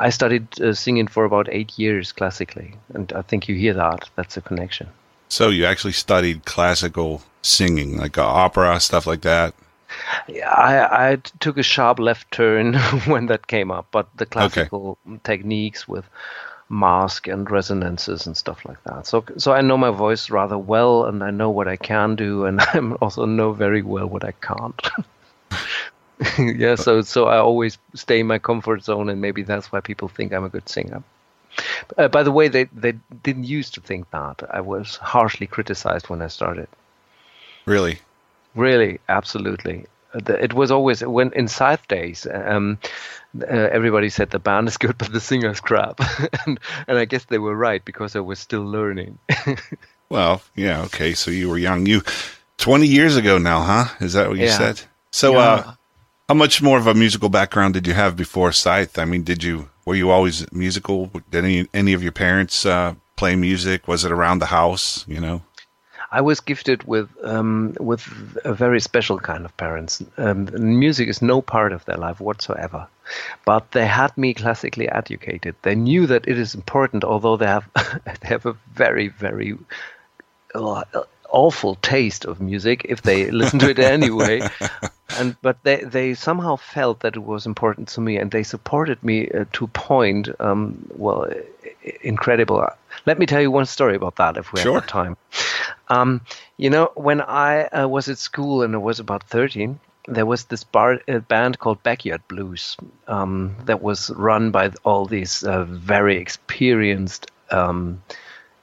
I 0.00 0.10
studied 0.10 0.60
uh, 0.60 0.74
singing 0.74 1.06
for 1.06 1.24
about 1.24 1.48
eight 1.52 1.78
years 1.78 2.10
classically, 2.10 2.74
and 2.92 3.12
I 3.12 3.22
think 3.22 3.46
you 3.46 3.54
hear 3.54 3.74
that. 3.74 4.10
That's 4.16 4.36
a 4.36 4.40
connection. 4.40 4.88
So 5.28 5.50
you 5.50 5.64
actually 5.64 5.92
studied 5.92 6.44
classical 6.44 7.22
singing, 7.42 7.98
like 7.98 8.18
uh, 8.18 8.26
opera 8.26 8.80
stuff 8.80 9.06
like 9.06 9.20
that. 9.20 9.54
Yeah, 10.28 10.50
I, 10.50 11.12
I 11.12 11.16
took 11.16 11.58
a 11.58 11.62
sharp 11.62 11.98
left 11.98 12.30
turn 12.30 12.74
when 13.06 13.26
that 13.26 13.46
came 13.46 13.70
up, 13.70 13.86
but 13.90 14.08
the 14.16 14.26
classical 14.26 14.98
techniques 15.24 15.88
with 15.88 16.04
mask 16.68 17.26
and 17.28 17.50
resonances 17.50 18.26
and 18.26 18.36
stuff 18.36 18.64
like 18.64 18.82
that. 18.84 19.06
So, 19.06 19.24
so 19.38 19.52
I 19.52 19.60
know 19.62 19.78
my 19.78 19.90
voice 19.90 20.30
rather 20.30 20.58
well, 20.58 21.06
and 21.06 21.22
I 21.22 21.30
know 21.30 21.50
what 21.50 21.68
I 21.68 21.76
can 21.76 22.16
do, 22.16 22.44
and 22.44 22.60
I 22.74 22.78
also 23.00 23.24
know 23.24 23.52
very 23.52 23.82
well 23.82 24.06
what 24.06 24.24
I 24.24 24.32
can't. 24.32 24.88
yeah, 26.38 26.74
so 26.74 27.02
so 27.02 27.26
I 27.26 27.38
always 27.38 27.78
stay 27.94 28.20
in 28.20 28.26
my 28.26 28.38
comfort 28.38 28.84
zone, 28.84 29.08
and 29.08 29.20
maybe 29.20 29.42
that's 29.42 29.72
why 29.72 29.80
people 29.80 30.08
think 30.08 30.32
I'm 30.32 30.44
a 30.44 30.48
good 30.48 30.68
singer. 30.68 31.02
Uh, 31.96 32.08
by 32.08 32.22
the 32.22 32.32
way, 32.32 32.48
they 32.48 32.64
they 32.64 32.92
didn't 33.22 33.44
used 33.44 33.74
to 33.74 33.80
think 33.80 34.10
that. 34.10 34.42
I 34.50 34.60
was 34.60 34.96
harshly 34.96 35.46
criticized 35.46 36.08
when 36.08 36.20
I 36.22 36.28
started. 36.28 36.68
Really? 37.66 38.00
Really, 38.58 38.98
absolutely. 39.08 39.86
It 40.14 40.52
was 40.54 40.70
always 40.70 41.04
when 41.04 41.32
in 41.34 41.48
Scythe 41.48 41.86
days, 41.86 42.26
um, 42.32 42.78
uh, 43.42 43.46
everybody 43.46 44.08
said 44.08 44.30
the 44.30 44.38
band 44.38 44.66
is 44.68 44.76
good, 44.78 44.96
but 44.98 45.12
the 45.12 45.20
singer's 45.20 45.60
crap, 45.60 46.00
and, 46.46 46.58
and 46.88 46.98
I 46.98 47.04
guess 47.04 47.24
they 47.26 47.38
were 47.38 47.54
right 47.54 47.84
because 47.84 48.16
I 48.16 48.20
was 48.20 48.38
still 48.38 48.64
learning. 48.64 49.18
Well, 50.10 50.40
yeah, 50.56 50.80
okay. 50.84 51.12
So 51.14 51.30
you 51.30 51.50
were 51.50 51.58
young. 51.58 51.84
You 51.86 52.00
20 52.56 52.86
years 52.86 53.16
ago 53.16 53.36
now, 53.38 53.60
huh? 53.62 53.84
Is 54.00 54.14
that 54.14 54.28
what 54.28 54.38
you 54.38 54.46
Yeah. 54.46 54.56
said? 54.56 54.80
So 55.12 55.32
Yeah. 55.32 55.38
uh 55.38 55.72
how 56.28 56.34
much 56.34 56.62
more 56.62 56.78
of 56.78 56.86
a 56.86 56.94
musical 56.94 57.28
background 57.28 57.74
did 57.74 57.86
you 57.86 57.94
have 57.94 58.16
before 58.16 58.50
Scythe? 58.52 58.98
I 58.98 59.04
mean, 59.04 59.22
did 59.22 59.44
you 59.44 59.68
were 59.84 59.94
you 59.96 60.10
always 60.10 60.46
musical? 60.52 61.10
Did 61.30 61.44
any 61.44 61.68
any 61.74 61.94
of 61.94 62.02
your 62.02 62.12
parents 62.12 62.64
uh 62.64 62.94
play 63.16 63.36
music? 63.36 63.86
Was 63.86 64.04
it 64.04 64.12
around 64.12 64.38
the 64.40 64.46
house, 64.60 65.04
you 65.06 65.20
know? 65.20 65.42
I 66.10 66.22
was 66.22 66.40
gifted 66.40 66.84
with 66.84 67.08
um, 67.22 67.74
with 67.78 68.02
a 68.44 68.54
very 68.54 68.80
special 68.80 69.18
kind 69.18 69.44
of 69.44 69.56
parents. 69.56 70.02
Um, 70.16 70.48
music 70.54 71.08
is 71.08 71.20
no 71.20 71.42
part 71.42 71.72
of 71.72 71.84
their 71.84 71.98
life 71.98 72.20
whatsoever, 72.20 72.86
but 73.44 73.72
they 73.72 73.86
had 73.86 74.16
me 74.16 74.32
classically 74.32 74.88
educated. 74.88 75.54
They 75.62 75.74
knew 75.74 76.06
that 76.06 76.26
it 76.26 76.38
is 76.38 76.54
important, 76.54 77.04
although 77.04 77.36
they 77.36 77.46
have 77.46 77.68
they 78.04 78.28
have 78.28 78.46
a 78.46 78.56
very 78.72 79.08
very 79.08 79.58
uh, 80.54 80.84
awful 81.28 81.74
taste 81.76 82.24
of 82.24 82.40
music 82.40 82.86
if 82.88 83.02
they 83.02 83.30
listen 83.30 83.58
to 83.58 83.68
it 83.68 83.78
anyway. 83.96 84.40
And 85.18 85.36
but 85.42 85.62
they 85.62 85.84
they 85.84 86.14
somehow 86.14 86.56
felt 86.56 87.00
that 87.00 87.16
it 87.16 87.22
was 87.22 87.44
important 87.44 87.88
to 87.88 88.00
me, 88.00 88.16
and 88.16 88.30
they 88.30 88.44
supported 88.44 89.02
me 89.02 89.28
uh, 89.30 89.44
to 89.52 89.64
a 89.64 89.68
point. 89.68 90.28
Um, 90.40 90.86
well, 90.96 91.30
incredible. 92.02 92.66
Let 93.08 93.18
me 93.18 93.24
tell 93.24 93.40
you 93.40 93.50
one 93.50 93.64
story 93.64 93.96
about 93.96 94.16
that, 94.16 94.36
if 94.36 94.52
we 94.52 94.60
Sure. 94.60 94.74
have 94.74 94.86
time. 94.86 95.16
Um, 95.88 96.20
you 96.58 96.68
know, 96.68 96.90
when 96.94 97.22
I 97.22 97.64
uh, 97.68 97.88
was 97.88 98.06
at 98.10 98.18
school 98.18 98.60
and 98.62 98.74
I 98.74 98.78
was 98.78 99.00
about 99.00 99.22
13, 99.22 99.80
there 100.08 100.26
was 100.26 100.44
this 100.44 100.62
bar, 100.62 101.00
uh, 101.08 101.20
band 101.20 101.58
called 101.58 101.82
Backyard 101.82 102.20
Blues 102.28 102.76
um, 103.06 103.56
that 103.64 103.80
was 103.80 104.10
run 104.10 104.50
by 104.50 104.72
all 104.84 105.06
these 105.06 105.42
uh, 105.42 105.64
very 105.64 106.18
experienced 106.18 107.30
um, 107.50 108.02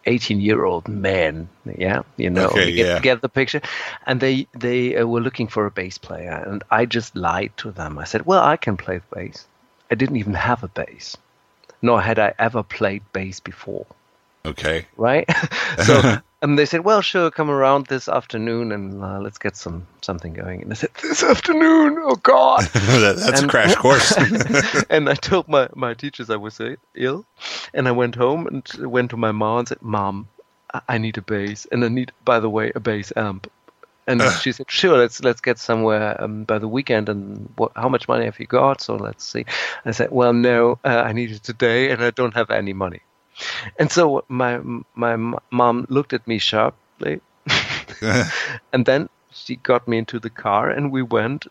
18 0.06 0.40
year 0.40 0.64
old 0.64 0.88
men. 0.88 1.50
Yeah, 1.76 2.04
you 2.16 2.30
know, 2.30 2.50
Okay, 2.50 2.70
you 2.70 2.76
get, 2.76 2.86
yeah. 2.86 3.00
get 3.00 3.22
the 3.24 3.30
picture. 3.30 3.62
And 4.06 4.20
they, 4.22 4.46
they 4.54 4.96
uh, 4.96 5.08
were 5.08 5.22
looking 5.22 5.48
for 5.48 5.66
a 5.66 5.72
bass 5.72 5.98
player. 5.98 6.44
And 6.46 6.64
I 6.70 6.86
just 6.86 7.16
lied 7.16 7.54
to 7.58 7.72
them. 7.72 7.98
I 7.98 8.04
said, 8.04 8.28
Well, 8.28 8.44
I 8.44 8.58
can 8.58 8.78
play 8.78 9.00
the 9.00 9.16
bass. 9.16 9.48
I 9.90 9.96
didn't 9.96 10.18
even 10.18 10.36
have 10.36 10.64
a 10.64 10.68
bass, 10.68 11.18
nor 11.82 12.00
had 12.00 12.20
I 12.20 12.36
ever 12.38 12.62
played 12.62 13.02
bass 13.12 13.40
before 13.40 13.88
Okay. 14.46 14.86
right? 14.98 15.26
so 15.84 16.18
and 16.42 16.58
they 16.60 16.66
said, 16.66 16.84
"Well, 16.86 17.02
sure, 17.02 17.32
come 17.32 17.50
around 17.50 17.88
this 17.88 18.08
afternoon 18.08 18.72
and 18.72 19.04
uh, 19.04 19.20
let's 19.20 19.38
get 19.38 19.56
some 19.56 19.88
something 20.02 20.34
going." 20.34 20.62
And 20.64 20.72
I 20.72 20.76
said, 20.76 20.92
"This 21.02 21.24
afternoon? 21.24 21.98
Oh 22.00 22.16
God!" 22.16 22.62
That- 22.74 23.18
that's 23.18 23.42
a 23.42 23.48
crash 23.48 23.76
course. 23.76 24.16
and 24.90 25.10
I 25.10 25.16
told 25.16 25.48
my 25.48 25.68
my 25.76 25.94
teachers 25.94 26.30
I 26.30 26.36
was 26.38 26.60
uh, 26.60 26.76
ill, 26.96 27.26
and 27.74 27.88
I 27.88 27.92
went 27.92 28.16
home 28.16 28.48
and 28.48 28.64
went 28.92 29.10
to 29.12 29.18
my 29.18 29.32
mom 29.32 29.60
and 29.60 29.68
said, 29.68 29.82
"Mom, 29.82 30.28
I- 30.74 30.82
I 30.90 30.98
need 30.98 31.18
a 31.18 31.22
bass, 31.22 31.66
and 31.72 31.84
I 31.84 31.88
need, 31.90 32.12
by 32.24 32.40
the 32.40 32.50
way, 32.50 32.72
a 32.76 32.80
bass 32.80 33.12
amp." 33.16 33.52
And 34.08 34.22
she 34.42 34.52
said, 34.52 34.70
"Sure, 34.70 35.00
let's 35.00 35.24
let's 35.24 35.42
get 35.42 35.58
somewhere 35.58 36.14
um, 36.22 36.44
by 36.44 36.60
the 36.60 36.68
weekend. 36.68 37.10
And 37.10 37.50
what, 37.58 37.72
how 37.76 37.90
much 37.90 38.08
money 38.08 38.26
have 38.26 38.40
you 38.40 38.46
got? 38.46 38.80
So 38.82 38.96
let's 38.98 39.24
see." 39.26 39.46
I 39.84 39.92
said, 39.92 40.12
"Well, 40.12 40.32
no, 40.34 40.78
uh, 40.86 41.02
I 41.10 41.12
need 41.14 41.32
it 41.32 41.42
today, 41.42 41.90
and 41.90 42.04
I 42.04 42.12
don't 42.12 42.36
have 42.36 42.52
any 42.52 42.74
money." 42.74 43.02
And 43.78 43.92
so 43.92 44.24
my 44.28 44.60
my 44.96 45.16
mom 45.52 45.86
looked 45.90 46.14
at 46.14 46.28
me 46.28 46.38
sharply, 46.38 47.22
and 48.74 48.86
then 48.86 49.10
she 49.32 49.58
got 49.58 49.88
me 49.88 49.98
into 49.98 50.20
the 50.20 50.30
car, 50.30 50.70
and 50.70 50.92
we 50.92 51.02
went 51.02 51.48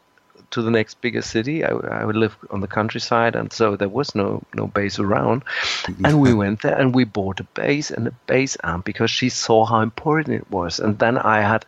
to 0.50 0.62
the 0.62 0.70
next 0.70 1.00
bigger 1.00 1.22
city. 1.22 1.64
I, 1.64 1.70
I 1.70 2.04
would 2.04 2.16
live 2.16 2.36
on 2.50 2.60
the 2.60 2.68
countryside, 2.68 3.36
and 3.36 3.52
so 3.52 3.76
there 3.76 3.88
was 3.88 4.14
no 4.14 4.42
no 4.54 4.66
base 4.66 4.98
around. 4.98 5.42
And 6.04 6.20
we 6.20 6.32
went 6.32 6.62
there, 6.62 6.78
and 6.78 6.94
we 6.94 7.04
bought 7.04 7.40
a 7.40 7.44
bass 7.54 7.90
and 7.90 8.08
a 8.08 8.12
bass 8.26 8.56
amp 8.62 8.84
because 8.84 9.10
she 9.10 9.28
saw 9.28 9.64
how 9.64 9.80
important 9.80 10.36
it 10.36 10.50
was. 10.50 10.80
And 10.80 10.98
then 10.98 11.18
I 11.18 11.40
had 11.40 11.66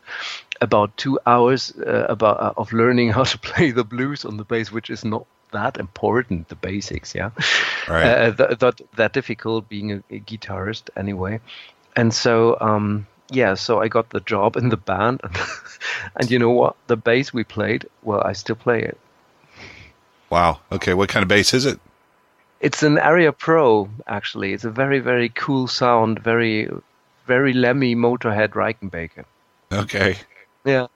about 0.60 0.96
two 0.96 1.18
hours 1.26 1.72
uh, 1.76 2.06
about 2.08 2.40
uh, 2.40 2.52
of 2.56 2.72
learning 2.72 3.12
how 3.12 3.24
to 3.24 3.38
play 3.38 3.72
the 3.72 3.84
blues 3.84 4.24
on 4.24 4.36
the 4.36 4.44
bass, 4.44 4.72
which 4.72 4.90
is 4.90 5.04
not 5.04 5.26
that 5.52 5.78
important. 5.78 6.48
The 6.48 6.56
basics, 6.56 7.14
yeah, 7.14 7.30
Right. 7.88 8.04
uh, 8.04 8.30
that, 8.30 8.60
that 8.60 8.80
that 8.96 9.12
difficult 9.12 9.68
being 9.68 9.92
a, 9.92 9.96
a 10.10 10.20
guitarist 10.20 10.90
anyway. 10.96 11.40
And 11.94 12.12
so 12.12 12.56
um, 12.60 13.06
yeah, 13.30 13.54
so 13.54 13.80
I 13.80 13.88
got 13.88 14.10
the 14.10 14.20
job 14.20 14.56
in 14.56 14.68
the 14.68 14.76
band, 14.76 15.20
and 16.16 16.30
you 16.30 16.38
know 16.38 16.50
what? 16.50 16.76
The 16.86 16.96
bass 16.96 17.32
we 17.32 17.44
played, 17.44 17.86
well, 18.02 18.22
I 18.24 18.32
still 18.34 18.56
play 18.56 18.82
it. 18.82 18.98
Wow. 20.30 20.60
Okay. 20.72 20.94
What 20.94 21.08
kind 21.08 21.22
of 21.22 21.28
bass 21.28 21.54
is 21.54 21.66
it? 21.66 21.78
It's 22.60 22.82
an 22.82 22.98
Aria 22.98 23.32
Pro, 23.32 23.88
actually. 24.06 24.52
It's 24.52 24.64
a 24.64 24.70
very, 24.70 24.98
very 24.98 25.28
cool 25.28 25.68
sound, 25.68 26.18
very, 26.18 26.68
very 27.26 27.52
Lemmy 27.52 27.94
Motorhead 27.94 28.50
Rickenbacker. 28.54 29.24
Okay. 29.72 30.16
Yeah. 30.64 30.86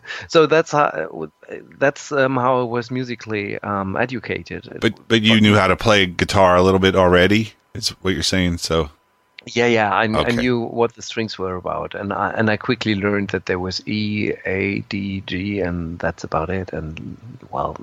so 0.28 0.46
that's 0.46 0.72
how 0.72 1.30
that's 1.78 2.12
um, 2.12 2.36
how 2.36 2.60
I 2.60 2.64
was 2.64 2.90
musically 2.90 3.58
um, 3.60 3.96
educated. 3.96 4.78
But 4.80 4.94
but 5.08 5.22
you 5.22 5.40
knew 5.40 5.54
how 5.54 5.66
to 5.66 5.76
play 5.76 6.06
guitar 6.06 6.56
a 6.56 6.62
little 6.62 6.80
bit 6.80 6.96
already. 6.96 7.52
Is 7.74 7.90
what 8.02 8.14
you're 8.14 8.22
saying. 8.22 8.58
So 8.58 8.90
Yeah, 9.46 9.66
yeah, 9.66 9.92
I, 9.92 10.02
I 10.04 10.30
knew 10.30 10.60
what 10.60 10.94
the 10.94 11.02
strings 11.02 11.38
were 11.38 11.56
about, 11.56 11.94
and 11.94 12.12
I, 12.12 12.30
and 12.30 12.48
I 12.50 12.56
quickly 12.56 12.94
learned 12.94 13.28
that 13.30 13.46
there 13.46 13.58
was 13.58 13.86
E, 13.88 14.32
A, 14.44 14.80
D, 14.88 15.22
G, 15.26 15.60
and 15.60 15.98
that's 15.98 16.22
about 16.22 16.48
it. 16.50 16.72
And 16.72 17.16
well, 17.50 17.76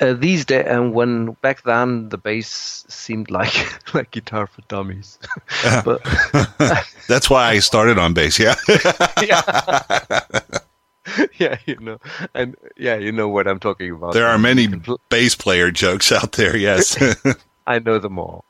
uh, 0.00 0.14
these 0.14 0.44
days, 0.44 0.66
and 0.66 0.92
when 0.92 1.32
back 1.42 1.62
then 1.62 2.08
the 2.10 2.18
bass 2.18 2.84
seemed 2.88 3.30
like 3.30 3.54
like 3.94 4.10
guitar 4.10 4.46
for 4.46 4.62
dummies, 4.62 5.18
but 5.84 6.02
that's 7.08 7.30
why 7.30 7.48
I 7.48 7.58
started 7.58 7.98
on 7.98 8.14
bass. 8.14 8.38
Yeah. 8.38 8.54
yeah, 9.22 9.40
you 11.66 11.76
know, 11.80 11.98
and 12.34 12.56
yeah, 12.76 12.96
you 12.96 13.12
know 13.12 13.28
what 13.28 13.46
I'm 13.46 13.60
talking 13.60 13.92
about. 13.92 14.14
there 14.14 14.26
are 14.26 14.38
many 14.38 14.68
bass 15.08 15.34
player 15.34 15.70
jokes 15.70 16.12
out 16.12 16.32
there. 16.32 16.56
Yes. 16.56 16.96
I 17.66 17.78
know 17.78 17.98
them 17.98 18.18
all. 18.18 18.44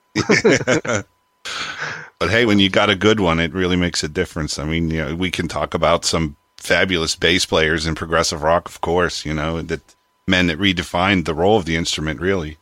But 2.19 2.31
hey, 2.31 2.47
when 2.47 2.59
you 2.59 2.71
got 2.71 2.91
a 2.91 2.97
good 2.97 3.21
one, 3.21 3.41
it 3.41 3.53
really 3.53 3.77
makes 3.77 4.03
a 4.03 4.09
difference. 4.09 4.59
I 4.59 4.65
mean, 4.65 4.91
you 4.91 5.05
know, 5.05 5.15
we 5.15 5.31
can 5.31 5.49
talk 5.49 5.75
about 5.75 6.05
some 6.05 6.37
fabulous 6.57 7.15
bass 7.15 7.45
players 7.45 7.87
in 7.87 7.95
progressive 7.95 8.43
rock, 8.43 8.69
of 8.69 8.81
course. 8.81 9.27
You 9.27 9.35
know, 9.35 9.61
that 9.63 9.83
men 10.27 10.47
that 10.47 10.59
redefined 10.59 11.27
the 11.27 11.35
role 11.35 11.59
of 11.59 11.67
the 11.67 11.77
instrument, 11.77 12.21
really. 12.21 12.57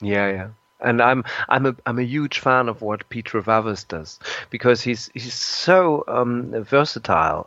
Yeah, 0.00 0.30
yeah. 0.30 0.48
And 0.80 1.00
I'm 1.00 1.24
I'm 1.48 1.66
a 1.66 1.76
I'm 1.86 1.98
a 1.98 2.02
huge 2.04 2.40
fan 2.40 2.68
of 2.68 2.82
what 2.82 3.08
Pete 3.08 3.26
Trewavas 3.26 3.86
does 3.86 4.18
because 4.50 4.82
he's 4.82 5.08
he's 5.14 5.32
so 5.32 6.04
um, 6.08 6.50
versatile, 6.64 7.46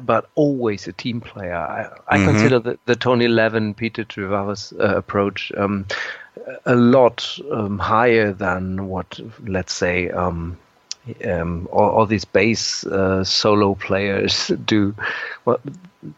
but 0.00 0.28
always 0.34 0.86
a 0.86 0.92
team 0.92 1.20
player. 1.20 1.54
I, 1.54 1.88
I 2.08 2.18
Mhm. 2.18 2.24
consider 2.24 2.58
the, 2.58 2.78
the 2.86 2.96
Tony 2.96 3.28
Levin 3.28 3.74
Peter 3.74 4.04
Trewavas 4.04 4.72
uh, 4.78 4.96
approach 4.96 5.52
um, 5.56 5.86
a 6.64 6.74
lot 6.74 7.38
um, 7.52 7.78
higher 7.78 8.32
than 8.32 8.88
what 8.88 9.18
let's 9.46 9.72
say 9.72 10.10
um, 10.10 10.56
um, 11.24 11.68
all, 11.72 11.90
all 11.90 12.06
these 12.06 12.24
bass 12.24 12.84
uh, 12.86 13.24
solo 13.24 13.74
players 13.74 14.48
do. 14.64 14.94
Well, 15.44 15.60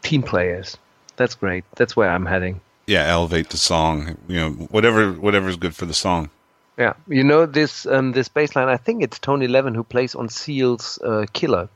team 0.01 0.23
players. 0.23 0.77
That's 1.17 1.35
great. 1.35 1.63
That's 1.75 1.95
where 1.95 2.09
I'm 2.09 2.25
heading. 2.25 2.61
Yeah, 2.87 3.05
elevate 3.05 3.49
the 3.49 3.57
song. 3.57 4.17
You 4.27 4.39
know, 4.39 4.49
whatever 4.71 5.11
whatever's 5.11 5.57
good 5.57 5.75
for 5.75 5.85
the 5.85 5.93
song. 5.93 6.29
Yeah, 6.77 6.93
you 7.07 7.23
know 7.23 7.45
this 7.45 7.85
um, 7.85 8.13
this 8.13 8.29
bass 8.29 8.55
line. 8.55 8.69
I 8.69 8.77
think 8.77 9.03
it's 9.03 9.19
Tony 9.19 9.47
Levin 9.47 9.75
who 9.75 9.83
plays 9.83 10.15
on 10.15 10.29
Seal's 10.29 10.97
uh, 11.03 11.25
Killer. 11.33 11.67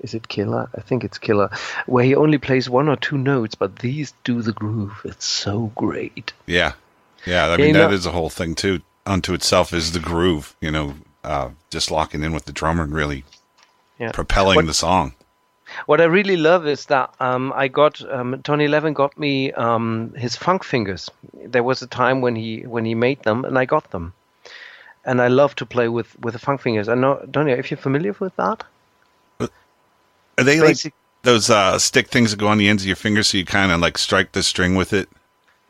Is 0.00 0.14
it 0.14 0.28
Killer? 0.28 0.68
I 0.76 0.80
think 0.80 1.02
it's 1.04 1.18
Killer, 1.18 1.50
where 1.86 2.04
he 2.04 2.14
only 2.14 2.38
plays 2.38 2.70
one 2.70 2.88
or 2.88 2.96
two 2.96 3.18
notes, 3.18 3.54
but 3.54 3.76
these 3.80 4.12
do 4.24 4.42
the 4.42 4.52
groove. 4.52 5.00
It's 5.04 5.24
so 5.24 5.72
great. 5.74 6.32
Yeah, 6.46 6.72
yeah. 7.26 7.48
I 7.48 7.56
mean, 7.56 7.72
that 7.74 7.88
know- 7.90 7.94
is 7.94 8.06
a 8.06 8.12
whole 8.12 8.30
thing 8.30 8.54
too. 8.54 8.80
Unto 9.06 9.32
itself 9.34 9.72
is 9.72 9.92
the 9.92 9.98
groove. 10.00 10.54
You 10.60 10.70
know, 10.70 10.94
uh, 11.24 11.48
just 11.70 11.90
locking 11.90 12.22
in 12.22 12.32
with 12.32 12.44
the 12.44 12.52
drummer 12.52 12.84
and 12.84 12.94
really 12.94 13.24
Yeah. 13.98 14.12
propelling 14.12 14.56
What- 14.56 14.66
the 14.66 14.74
song. 14.74 15.14
What 15.84 16.00
I 16.00 16.04
really 16.04 16.36
love 16.38 16.66
is 16.66 16.86
that 16.86 17.12
um, 17.20 17.52
I 17.54 17.68
got 17.68 18.00
um, 18.10 18.40
Tony 18.42 18.68
Levin 18.68 18.94
got 18.94 19.18
me 19.18 19.52
um, 19.52 20.14
his 20.16 20.34
funk 20.34 20.64
fingers. 20.64 21.10
There 21.44 21.62
was 21.62 21.82
a 21.82 21.86
time 21.86 22.22
when 22.22 22.36
he 22.36 22.62
when 22.62 22.86
he 22.86 22.94
made 22.94 23.22
them, 23.24 23.44
and 23.44 23.58
I 23.58 23.66
got 23.66 23.90
them, 23.90 24.14
and 25.04 25.20
I 25.20 25.28
love 25.28 25.54
to 25.56 25.66
play 25.66 25.88
with 25.88 26.18
with 26.20 26.32
the 26.32 26.38
funk 26.38 26.62
fingers. 26.62 26.88
I 26.88 26.94
know, 26.94 27.20
Donny, 27.30 27.52
if 27.52 27.70
you're 27.70 27.76
familiar 27.78 28.14
with 28.18 28.34
that. 28.36 28.64
Are 30.38 30.44
they 30.44 30.58
Basic- 30.60 30.92
like 30.94 30.94
those 31.24 31.50
uh, 31.50 31.78
stick 31.78 32.08
things 32.08 32.30
that 32.30 32.38
go 32.38 32.48
on 32.48 32.58
the 32.58 32.68
ends 32.68 32.82
of 32.82 32.86
your 32.86 32.96
fingers, 32.96 33.28
so 33.28 33.38
you 33.38 33.44
kind 33.44 33.72
of 33.72 33.80
like 33.80 33.98
strike 33.98 34.32
the 34.32 34.42
string 34.42 34.76
with 34.76 34.92
it? 34.92 35.08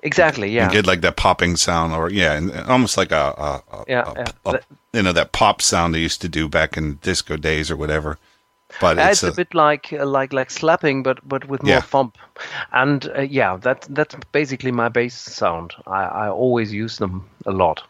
Exactly. 0.02 0.50
Yeah. 0.50 0.64
and 0.64 0.72
get 0.72 0.86
like 0.86 1.00
that 1.00 1.16
popping 1.16 1.56
sound, 1.56 1.92
or 1.92 2.10
yeah, 2.10 2.34
and 2.34 2.52
almost 2.68 2.96
like 2.96 3.10
a, 3.10 3.34
a, 3.36 3.76
a, 3.76 3.84
Yeah, 3.88 4.12
yeah. 4.16 4.26
a- 4.44 4.60
you 4.92 5.02
know 5.02 5.12
that 5.12 5.32
pop 5.32 5.60
sound 5.60 5.94
they 5.94 5.98
used 6.00 6.20
to 6.22 6.28
do 6.28 6.48
back 6.48 6.76
in 6.76 6.98
disco 7.02 7.36
days 7.36 7.70
or 7.70 7.76
whatever. 7.76 8.18
But 8.80 8.98
Uh, 8.98 9.02
it's, 9.10 9.22
it's 9.24 9.32
a, 9.32 9.36
bit 9.36 9.54
like 9.54 9.92
uh, 9.92 10.04
like 10.06 10.32
like 10.32 10.50
slapping, 10.50 11.02
but 11.02 11.18
but 11.28 11.48
with 11.48 11.62
more 11.62 11.74
Yeah. 11.76 11.80
thump. 11.80 12.16
And 12.72 13.10
uh, 13.16 13.22
yeah, 13.22 13.56
that 13.62 13.86
that's 13.88 14.14
basically 14.32 14.70
my 14.72 14.88
bass 14.88 15.14
sound. 15.16 15.72
I, 15.86 16.04
I 16.04 16.28
always 16.28 16.72
use 16.72 16.98
them 16.98 17.24
a 17.46 17.50
lot. 17.50 17.82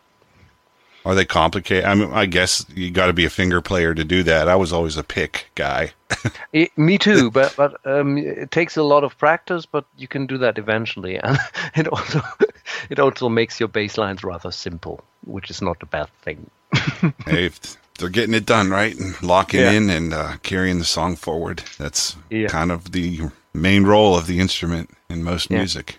Are 1.05 1.15
they 1.15 1.25
complicated? 1.25 1.85
I 1.85 1.95
mean, 1.95 2.11
I 2.13 2.27
guess 2.27 2.65
you 2.75 2.91
got 2.91 3.07
to 3.07 3.13
be 3.13 3.25
a 3.25 3.31
finger 3.31 3.61
player 3.61 3.95
to 3.95 4.05
do 4.05 4.23
that. 4.25 4.49
I 4.49 4.57
was 4.57 4.73
always 4.73 4.97
a 4.97 5.03
pick 5.05 5.47
guy. 5.55 5.93
I- 6.55 6.71
me 6.77 6.99
too, 6.99 7.31
but 7.31 7.55
but 7.57 7.81
um, 7.87 8.19
it 8.19 8.51
takes 8.51 8.77
a 8.77 8.83
lot 8.83 9.05
of 9.05 9.17
practice, 9.19 9.67
but 9.67 9.85
you 9.97 10.09
can 10.09 10.27
do 10.27 10.39
that 10.39 10.59
eventually, 10.59 11.19
and 11.23 11.39
it 11.77 11.89
also 11.89 12.21
it 12.91 12.99
also 12.99 13.29
makes 13.29 13.59
your 13.61 13.69
bass 13.69 13.97
lines 13.99 14.23
rather 14.25 14.51
simple, 14.51 15.03
which 15.27 15.51
is 15.51 15.63
not 15.63 15.83
a 15.83 15.87
bad 15.87 16.09
thing. 16.23 16.51
hey, 17.27 17.51
they're 17.99 18.09
getting 18.09 18.35
it 18.35 18.47
done 18.47 18.71
right 18.71 18.97
and 18.99 19.21
locking 19.23 19.61
Yeah. 19.61 19.73
in 19.73 19.91
and 19.91 20.13
uh, 20.15 20.37
carrying 20.43 20.79
the 20.79 20.85
song 20.85 21.17
forward, 21.17 21.63
that's 21.79 22.17
Yeah. 22.31 22.49
kind 22.49 22.71
of 22.71 22.93
the 22.93 23.21
main 23.55 23.85
role 23.85 24.17
of 24.17 24.27
the 24.27 24.39
instrument 24.41 24.91
in 25.09 25.23
most 25.25 25.51
Yeah. 25.51 25.59
music. 25.59 25.99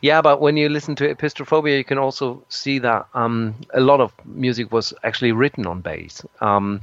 Yeah, 0.00 0.22
but 0.22 0.40
when 0.40 0.56
you 0.56 0.68
listen 0.68 0.94
to 0.96 1.14
Epistrophobia, 1.14 1.76
you 1.78 1.84
can 1.84 1.98
also 1.98 2.42
see 2.48 2.78
that 2.80 3.06
um, 3.14 3.54
a 3.72 3.80
lot 3.80 4.00
of 4.00 4.12
music 4.24 4.72
was 4.72 4.92
actually 5.02 5.32
written 5.32 5.66
on 5.66 5.80
bass. 5.80 6.24
Um, 6.40 6.80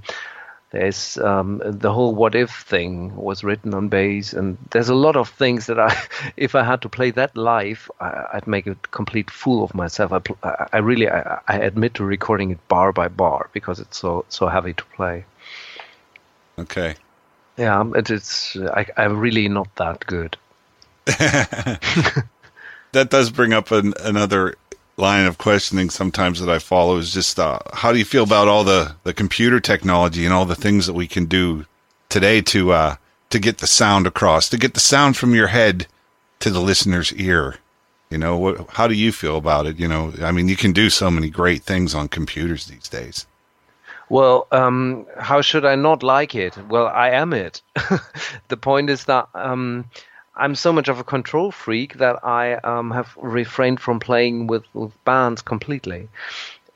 there's 0.72 1.18
um, 1.18 1.62
the 1.66 1.92
whole 1.92 2.16
"what 2.16 2.34
if" 2.34 2.50
thing 2.50 3.14
was 3.16 3.44
written 3.44 3.74
on 3.74 3.90
bass, 3.90 4.34
and 4.34 4.58
there's 4.72 4.88
a 4.88 4.96
lot 4.96 5.18
of 5.18 5.30
things 5.30 5.66
that 5.68 5.78
I, 5.80 5.96
if 6.38 6.56
I 6.56 6.64
had 6.64 6.82
to 6.84 6.90
play 6.90 7.12
that 7.12 7.36
live, 7.36 7.92
I, 8.00 8.26
I'd 8.34 8.48
make 8.48 8.68
a 8.68 8.76
complete 8.92 9.30
fool 9.30 9.64
of 9.64 9.76
myself. 9.76 10.14
I, 10.14 10.22
I 10.48 10.68
I 10.74 10.78
really, 10.78 11.10
I, 11.10 11.40
I 11.48 11.58
admit 11.58 11.96
to 11.96 12.06
recording 12.06 12.52
it 12.52 12.68
bar 12.70 12.94
by 12.94 13.10
bar 13.10 13.50
because 13.52 13.80
it's 13.80 13.98
so 13.98 14.24
so 14.30 14.48
heavy 14.48 14.74
to 14.74 14.84
play. 14.96 15.26
Okay. 16.58 16.96
Yeah, 17.58 17.78
um, 17.78 17.94
it, 17.96 18.10
it's 18.10 18.56
I, 18.56 18.88
I'm 18.96 19.20
really 19.20 19.50
not 19.50 19.76
that 19.76 20.06
good. 20.06 20.38
that 22.94 23.10
does 23.10 23.30
bring 23.30 23.54
up 23.54 23.72
an, 23.72 23.94
another 24.02 24.56
line 24.98 25.26
of 25.26 25.38
questioning 25.38 25.90
sometimes 25.90 26.40
that 26.40 26.50
I 26.50 26.60
follow 26.60 26.98
is 26.98 27.14
just 27.14 27.40
uh, 27.40 27.60
how 27.74 27.92
do 27.92 27.98
you 27.98 28.06
feel 28.06 28.24
about 28.24 28.48
all 28.48 28.64
the, 28.64 28.96
the 29.04 29.14
computer 29.14 29.60
technology 29.60 30.26
and 30.26 30.34
all 30.34 30.46
the 30.46 30.56
things 30.56 30.86
that 30.86 30.94
we 30.94 31.08
can 31.08 31.26
do 31.26 31.66
today 32.10 32.42
to 32.42 32.72
uh, 32.72 32.96
to 33.30 33.40
get 33.40 33.60
the 33.60 33.68
sound 33.68 34.06
across, 34.06 34.50
to 34.50 34.58
get 34.58 34.74
the 34.74 34.80
sound 34.80 35.18
from 35.18 35.34
your 35.34 35.48
head 35.48 35.88
to 36.40 36.50
the 36.50 36.60
listener's 36.60 37.14
ear. 37.14 37.56
You 38.10 38.18
know, 38.18 38.38
what, 38.38 38.70
how 38.72 38.88
do 38.88 38.94
you 38.94 39.12
feel 39.14 39.38
about 39.38 39.66
it? 39.66 39.80
You 39.80 39.88
know, 39.88 40.14
I 40.22 40.32
mean, 40.34 40.50
you 40.50 40.58
can 40.58 40.74
do 40.74 40.90
so 40.90 41.10
many 41.10 41.30
great 41.30 41.64
things 41.64 41.96
on 41.96 42.10
computers 42.10 42.66
these 42.66 42.90
days. 42.90 43.26
Well, 44.10 44.48
um, 44.52 45.08
how 45.18 45.40
should 45.40 45.64
I 45.64 45.76
not 45.76 46.04
like 46.04 46.36
it? 46.36 46.58
Well, 46.68 46.88
I 46.88 47.12
am 47.12 47.32
it. 47.32 47.62
the 48.50 48.58
point 48.58 48.90
is 48.90 49.06
that 49.06 49.30
um, 49.34 49.86
I'm 50.42 50.56
so 50.56 50.74
much 50.74 50.90
of 50.90 51.00
a 51.00 51.04
control 51.04 51.52
freak 51.52 51.98
that 52.00 52.26
I 52.26 52.56
um, 52.56 52.92
have 52.92 53.16
refrained 53.22 53.80
from 53.80 54.00
playing 54.00 54.48
with, 54.48 54.64
with 54.74 54.92
bands 55.06 55.42
completely. 55.44 56.10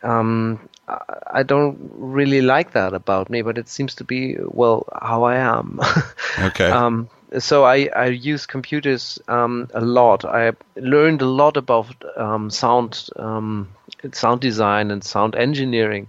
Um, 0.03 0.69
I, 0.87 0.99
I 1.39 1.43
don't 1.43 1.91
really 1.95 2.41
like 2.41 2.73
that 2.73 2.93
about 2.93 3.29
me, 3.29 3.41
but 3.41 3.57
it 3.57 3.67
seems 3.67 3.95
to 3.95 4.03
be, 4.03 4.37
well, 4.39 4.87
how 5.01 5.23
I 5.23 5.37
am. 5.37 5.79
Okay. 6.37 6.69
Um, 6.69 7.07
so 7.39 7.63
I, 7.63 7.89
I 7.95 8.07
use 8.07 8.45
computers 8.45 9.19
um, 9.27 9.69
a 9.73 9.81
lot. 9.81 10.25
I 10.25 10.51
learned 10.75 11.21
a 11.21 11.25
lot 11.25 11.57
about 11.57 11.95
um, 12.17 12.49
sound 12.49 13.09
um, 13.15 13.69
sound 14.11 14.41
design 14.41 14.91
and 14.91 15.03
sound 15.03 15.35
engineering, 15.35 16.07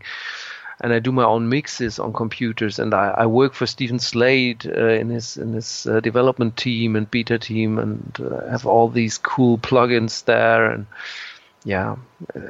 and 0.80 0.92
I 0.92 0.98
do 0.98 1.12
my 1.12 1.24
own 1.24 1.48
mixes 1.48 1.98
on 1.98 2.12
computers. 2.12 2.78
And 2.78 2.92
I, 2.94 3.14
I 3.18 3.26
work 3.26 3.54
for 3.54 3.66
Steven 3.66 3.98
Slate 3.98 4.66
uh, 4.66 4.88
in 4.88 5.08
his 5.08 5.36
in 5.36 5.52
his 5.52 5.86
uh, 5.86 6.00
development 6.00 6.56
team 6.56 6.96
and 6.96 7.10
beta 7.10 7.38
team, 7.38 7.78
and 7.78 8.18
uh, 8.20 8.46
have 8.50 8.66
all 8.66 8.88
these 8.88 9.18
cool 9.18 9.58
plugins 9.58 10.24
there. 10.24 10.70
And 10.70 10.86
yeah, 11.64 11.96
uh, 12.34 12.40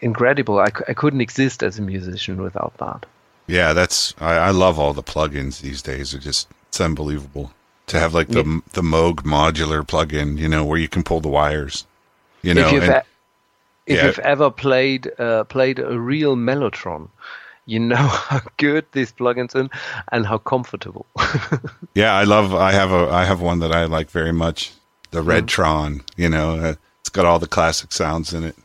incredible. 0.00 0.58
I, 0.58 0.68
c- 0.68 0.84
I 0.88 0.94
couldn't 0.94 1.20
exist 1.20 1.62
as 1.62 1.78
a 1.78 1.82
musician 1.82 2.42
without 2.42 2.76
that. 2.78 3.06
Yeah, 3.46 3.72
that's 3.72 4.14
I, 4.20 4.34
I 4.36 4.50
love 4.50 4.78
all 4.78 4.92
the 4.92 5.02
plugins 5.02 5.60
these 5.60 5.82
days. 5.82 6.12
They're 6.12 6.20
just 6.20 6.48
it's 6.68 6.80
unbelievable 6.80 7.52
to 7.88 7.98
have 7.98 8.14
like 8.14 8.28
the 8.28 8.44
Yeah. 8.44 8.60
the 8.72 8.82
Moog 8.82 9.22
modular 9.24 9.82
plugin, 9.86 10.38
you 10.38 10.48
know, 10.48 10.64
where 10.64 10.78
you 10.78 10.88
can 10.88 11.02
pull 11.02 11.20
the 11.20 11.28
wires. 11.28 11.84
You 12.42 12.54
know, 12.54 12.66
if 12.66 12.72
you've, 12.72 12.82
and- 12.84 12.94
e- 12.94 13.92
if 13.92 13.96
yeah. 13.98 14.06
you've 14.06 14.18
ever 14.20 14.50
played 14.50 15.10
uh, 15.18 15.44
played 15.44 15.78
a 15.80 15.98
real 15.98 16.36
mellotron, 16.36 17.08
you 17.66 17.78
know 17.78 17.96
how 18.30 18.40
good 18.56 18.84
these 18.92 19.12
plugins 19.12 19.54
are 19.54 19.68
and 20.10 20.26
how 20.26 20.38
comfortable. 20.38 21.06
Yeah, 21.94 22.14
I 22.14 22.24
love. 22.24 22.54
I 22.54 22.72
have 22.72 22.90
a. 22.90 23.10
I 23.10 23.26
have 23.26 23.42
one 23.42 23.58
that 23.58 23.70
I 23.70 23.84
like 23.84 24.10
very 24.10 24.32
much. 24.32 24.72
The 25.10 25.22
Redtron. 25.22 26.00
You 26.16 26.30
know, 26.30 26.54
uh, 26.58 26.74
it's 27.00 27.10
got 27.10 27.26
all 27.26 27.38
the 27.38 27.46
classic 27.46 27.92
sounds 27.92 28.32
in 28.32 28.44
it. 28.44 28.56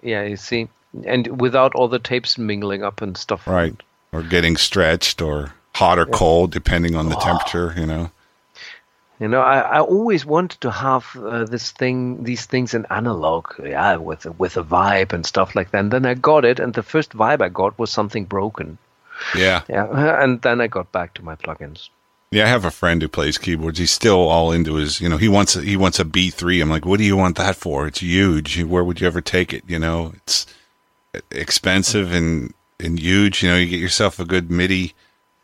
yeah, 0.00 0.22
you 0.22 0.36
see, 0.36 0.68
and 1.04 1.40
without 1.40 1.74
all 1.74 1.88
the 1.88 1.98
tapes 1.98 2.38
mingling 2.38 2.84
up 2.84 3.02
and 3.02 3.16
stuff. 3.16 3.48
Right. 3.48 3.74
Or 4.12 4.22
getting 4.22 4.56
stretched, 4.56 5.20
or 5.20 5.52
hot 5.74 5.98
or 5.98 6.06
cold, 6.06 6.52
depending 6.52 6.94
on 6.94 7.08
the 7.08 7.16
temperature. 7.16 7.74
You 7.76 7.86
know. 7.86 8.10
You 9.20 9.26
know, 9.26 9.40
I, 9.40 9.58
I 9.58 9.80
always 9.80 10.24
wanted 10.24 10.60
to 10.60 10.70
have 10.70 11.16
uh, 11.16 11.44
this 11.44 11.72
thing, 11.72 12.22
these 12.22 12.46
things 12.46 12.72
in 12.72 12.86
analog, 12.86 13.46
yeah, 13.62 13.96
with 13.96 14.26
a, 14.26 14.32
with 14.32 14.56
a 14.56 14.62
vibe 14.62 15.12
and 15.12 15.26
stuff 15.26 15.56
like 15.56 15.72
that. 15.72 15.80
And 15.80 15.90
then 15.90 16.06
I 16.06 16.14
got 16.14 16.44
it, 16.44 16.60
and 16.60 16.72
the 16.72 16.84
first 16.84 17.12
vibe 17.12 17.42
I 17.42 17.48
got 17.48 17.78
was 17.78 17.90
something 17.90 18.24
broken. 18.26 18.78
Yeah. 19.34 19.62
Yeah, 19.68 20.22
and 20.22 20.40
then 20.42 20.60
I 20.60 20.68
got 20.68 20.92
back 20.92 21.14
to 21.14 21.24
my 21.24 21.34
plugins. 21.34 21.88
Yeah, 22.30 22.44
I 22.44 22.48
have 22.48 22.64
a 22.66 22.70
friend 22.70 23.00
who 23.00 23.08
plays 23.08 23.38
keyboards. 23.38 23.78
He's 23.78 23.90
still 23.90 24.28
all 24.28 24.52
into 24.52 24.74
his, 24.74 25.00
you 25.00 25.08
know, 25.08 25.16
he 25.16 25.28
wants 25.28 25.56
a, 25.56 25.62
he 25.62 25.76
wants 25.76 25.98
a 25.98 26.04
B3. 26.04 26.60
I'm 26.60 26.68
like, 26.68 26.84
what 26.84 26.98
do 26.98 27.04
you 27.04 27.16
want 27.16 27.36
that 27.38 27.56
for? 27.56 27.86
It's 27.86 28.00
huge. 28.00 28.62
Where 28.62 28.84
would 28.84 29.00
you 29.00 29.06
ever 29.06 29.22
take 29.22 29.52
it? 29.52 29.64
You 29.66 29.78
know, 29.78 30.12
it's 30.16 30.46
expensive 31.30 32.12
and 32.12 32.52
and 32.78 33.00
huge. 33.00 33.42
You 33.42 33.50
know, 33.50 33.56
you 33.56 33.66
get 33.66 33.80
yourself 33.80 34.20
a 34.20 34.26
good 34.26 34.50
MIDI 34.50 34.94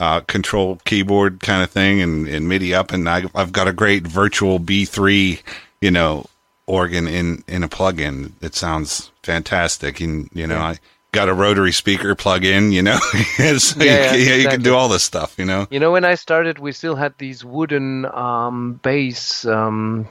uh, 0.04 0.20
control 0.20 0.78
keyboard 0.84 1.40
kind 1.40 1.62
of 1.62 1.70
thing 1.70 2.02
and, 2.02 2.28
and 2.28 2.46
MIDI 2.46 2.74
up, 2.74 2.92
and 2.92 3.08
I, 3.08 3.24
I've 3.34 3.52
got 3.52 3.68
a 3.68 3.72
great 3.72 4.06
virtual 4.06 4.60
B3, 4.60 5.42
you 5.80 5.90
know, 5.90 6.26
organ 6.66 7.08
in 7.08 7.42
in 7.48 7.62
a 7.62 7.68
plugin. 7.68 8.32
It 8.42 8.54
sounds 8.54 9.10
fantastic, 9.22 10.00
and 10.00 10.28
you 10.34 10.46
know, 10.46 10.58
I 10.58 10.78
got 11.14 11.28
a 11.28 11.34
rotary 11.34 11.72
speaker 11.72 12.14
plug 12.14 12.44
in. 12.44 12.72
You 12.72 12.82
know, 12.82 12.98
so 13.58 13.82
Yeah, 13.82 14.14
you, 14.14 14.24
yeah, 14.24 14.34
you 14.34 14.48
can 14.48 14.62
do 14.62 14.74
all 14.74 14.88
this 14.88 15.02
stuff. 15.02 15.34
You 15.38 15.44
know. 15.44 15.66
You 15.70 15.80
know, 15.80 15.92
when 15.92 16.04
I 16.04 16.14
started, 16.14 16.58
we 16.58 16.72
still 16.72 16.96
had 16.96 17.14
these 17.18 17.44
wooden 17.44 18.04
um, 18.06 18.80
bass 18.82 19.46
um, 19.46 20.06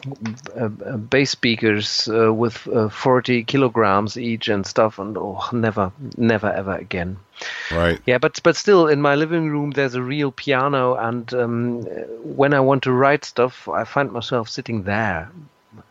uh, 0.56 0.70
uh, 0.86 0.98
bass 0.98 1.32
speakers 1.32 2.08
uh, 2.08 2.34
with 2.34 2.68
uh, 2.68 2.90
40 2.90 3.44
kilograms 3.44 4.18
each 4.18 4.48
and 4.48 4.66
stuff, 4.66 5.00
and 5.00 5.18
oh, 5.18 5.44
never, 5.52 5.92
never, 6.18 6.52
ever 6.52 6.76
again. 6.76 7.18
Right. 7.72 8.00
Yeah, 8.06 8.18
but 8.18 8.40
but 8.44 8.56
still, 8.56 8.88
in 8.88 9.02
my 9.02 9.16
living 9.16 9.50
room, 9.50 9.72
there's 9.72 9.96
a 9.96 10.02
real 10.02 10.32
piano, 10.32 10.96
and 10.96 11.34
um, 11.34 11.82
when 12.24 12.54
I 12.54 12.60
want 12.60 12.84
to 12.84 12.92
write 12.92 13.26
stuff, 13.26 13.68
I 13.68 13.84
find 13.84 14.12
myself 14.12 14.50
sitting 14.50 14.84
there 14.84 15.30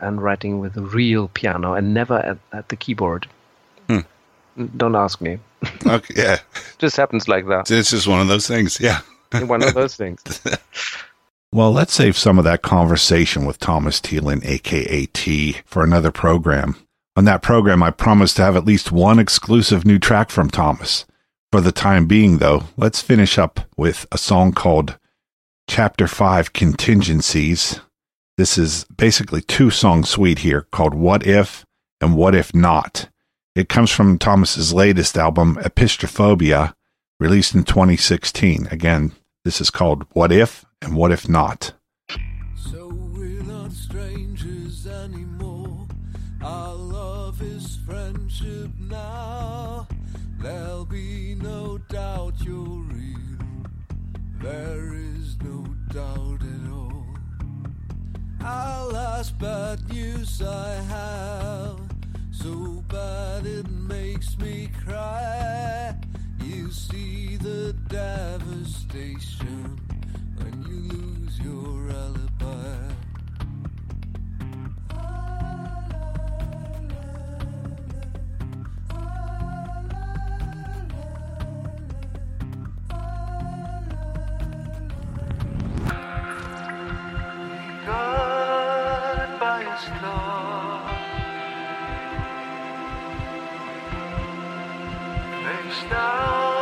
and 0.00 0.22
writing 0.22 0.60
with 0.60 0.76
a 0.76 0.82
real 0.82 1.28
piano, 1.28 1.74
and 1.74 1.92
never 1.92 2.18
at, 2.18 2.38
at 2.52 2.68
the 2.68 2.76
keyboard. 2.76 3.28
Don't 4.76 4.94
ask 4.94 5.20
me. 5.20 5.38
Okay. 5.86 6.14
Yeah. 6.16 6.38
Just 6.78 6.96
happens 6.96 7.28
like 7.28 7.46
that. 7.48 7.66
This 7.66 7.92
is 7.92 8.06
one 8.06 8.20
of 8.20 8.28
those 8.28 8.46
things. 8.46 8.80
Yeah. 8.80 9.00
One 9.46 9.62
of 9.62 9.72
those 9.72 9.96
things. 9.96 10.22
Well, 11.54 11.70
let's 11.70 11.92
save 11.92 12.16
some 12.16 12.38
of 12.38 12.44
that 12.44 12.62
conversation 12.62 13.44
with 13.44 13.58
Thomas 13.58 14.00
Thielen, 14.00 14.42
aka 14.42 15.04
T, 15.12 15.58
for 15.66 15.84
another 15.84 16.10
program. 16.10 16.76
On 17.14 17.26
that 17.26 17.42
program, 17.42 17.82
I 17.82 17.90
promised 17.90 18.36
to 18.36 18.42
have 18.42 18.56
at 18.56 18.64
least 18.64 18.90
one 18.90 19.18
exclusive 19.18 19.84
new 19.84 19.98
track 19.98 20.30
from 20.30 20.48
Thomas. 20.48 21.04
For 21.50 21.60
the 21.60 21.70
time 21.70 22.06
being, 22.06 22.38
though, 22.38 22.64
let's 22.78 23.02
finish 23.02 23.36
up 23.36 23.60
with 23.76 24.06
a 24.10 24.16
song 24.16 24.52
called 24.52 24.98
Chapter 25.68 26.08
5 26.08 26.54
Contingencies. 26.54 27.80
This 28.38 28.56
is 28.56 28.84
basically 28.84 29.42
two 29.42 29.68
song 29.68 30.04
suite 30.04 30.38
here 30.38 30.62
called 30.72 30.94
What 30.94 31.26
If 31.26 31.66
and 32.00 32.16
What 32.16 32.34
If 32.34 32.54
Not. 32.54 33.10
It 33.54 33.68
comes 33.68 33.90
from 33.90 34.16
Thomas's 34.18 34.72
latest 34.72 35.18
album, 35.18 35.56
Epistrophobia, 35.56 36.72
released 37.20 37.54
in 37.54 37.64
2016. 37.64 38.66
Again, 38.70 39.12
this 39.44 39.60
is 39.60 39.68
called 39.68 40.06
What 40.12 40.32
If 40.32 40.64
and 40.80 40.96
What 40.96 41.12
If 41.12 41.28
Not. 41.28 41.74
So 42.56 42.88
we're 42.88 43.42
not 43.42 43.72
strangers 43.72 44.86
anymore. 44.86 45.86
Our 46.42 46.74
love 46.74 47.42
is 47.42 47.76
friendship 47.84 48.70
now. 48.78 49.86
There'll 50.38 50.86
be 50.86 51.34
no 51.34 51.76
doubt 51.90 52.36
you're 52.40 52.56
real. 52.56 53.66
There 54.40 54.94
is 54.94 55.36
no 55.42 55.66
doubt 55.92 56.40
at 56.40 56.72
all. 56.72 57.04
Our 58.42 58.86
last 58.86 59.38
bad 59.38 59.86
news 59.92 60.40
I 60.40 60.72
have. 60.88 61.81
So 62.42 62.82
bad 62.88 63.46
it 63.46 63.70
makes 63.70 64.36
me 64.36 64.68
cry. 64.84 65.94
You 66.42 66.72
see 66.72 67.36
the 67.36 67.72
devastation 67.86 69.78
when 70.38 70.62
you 70.64 70.80
lose 70.92 71.38
your 71.38 71.88
alibi. 71.88 72.94
God 87.86 89.38
by 89.38 89.62
a 95.80 96.61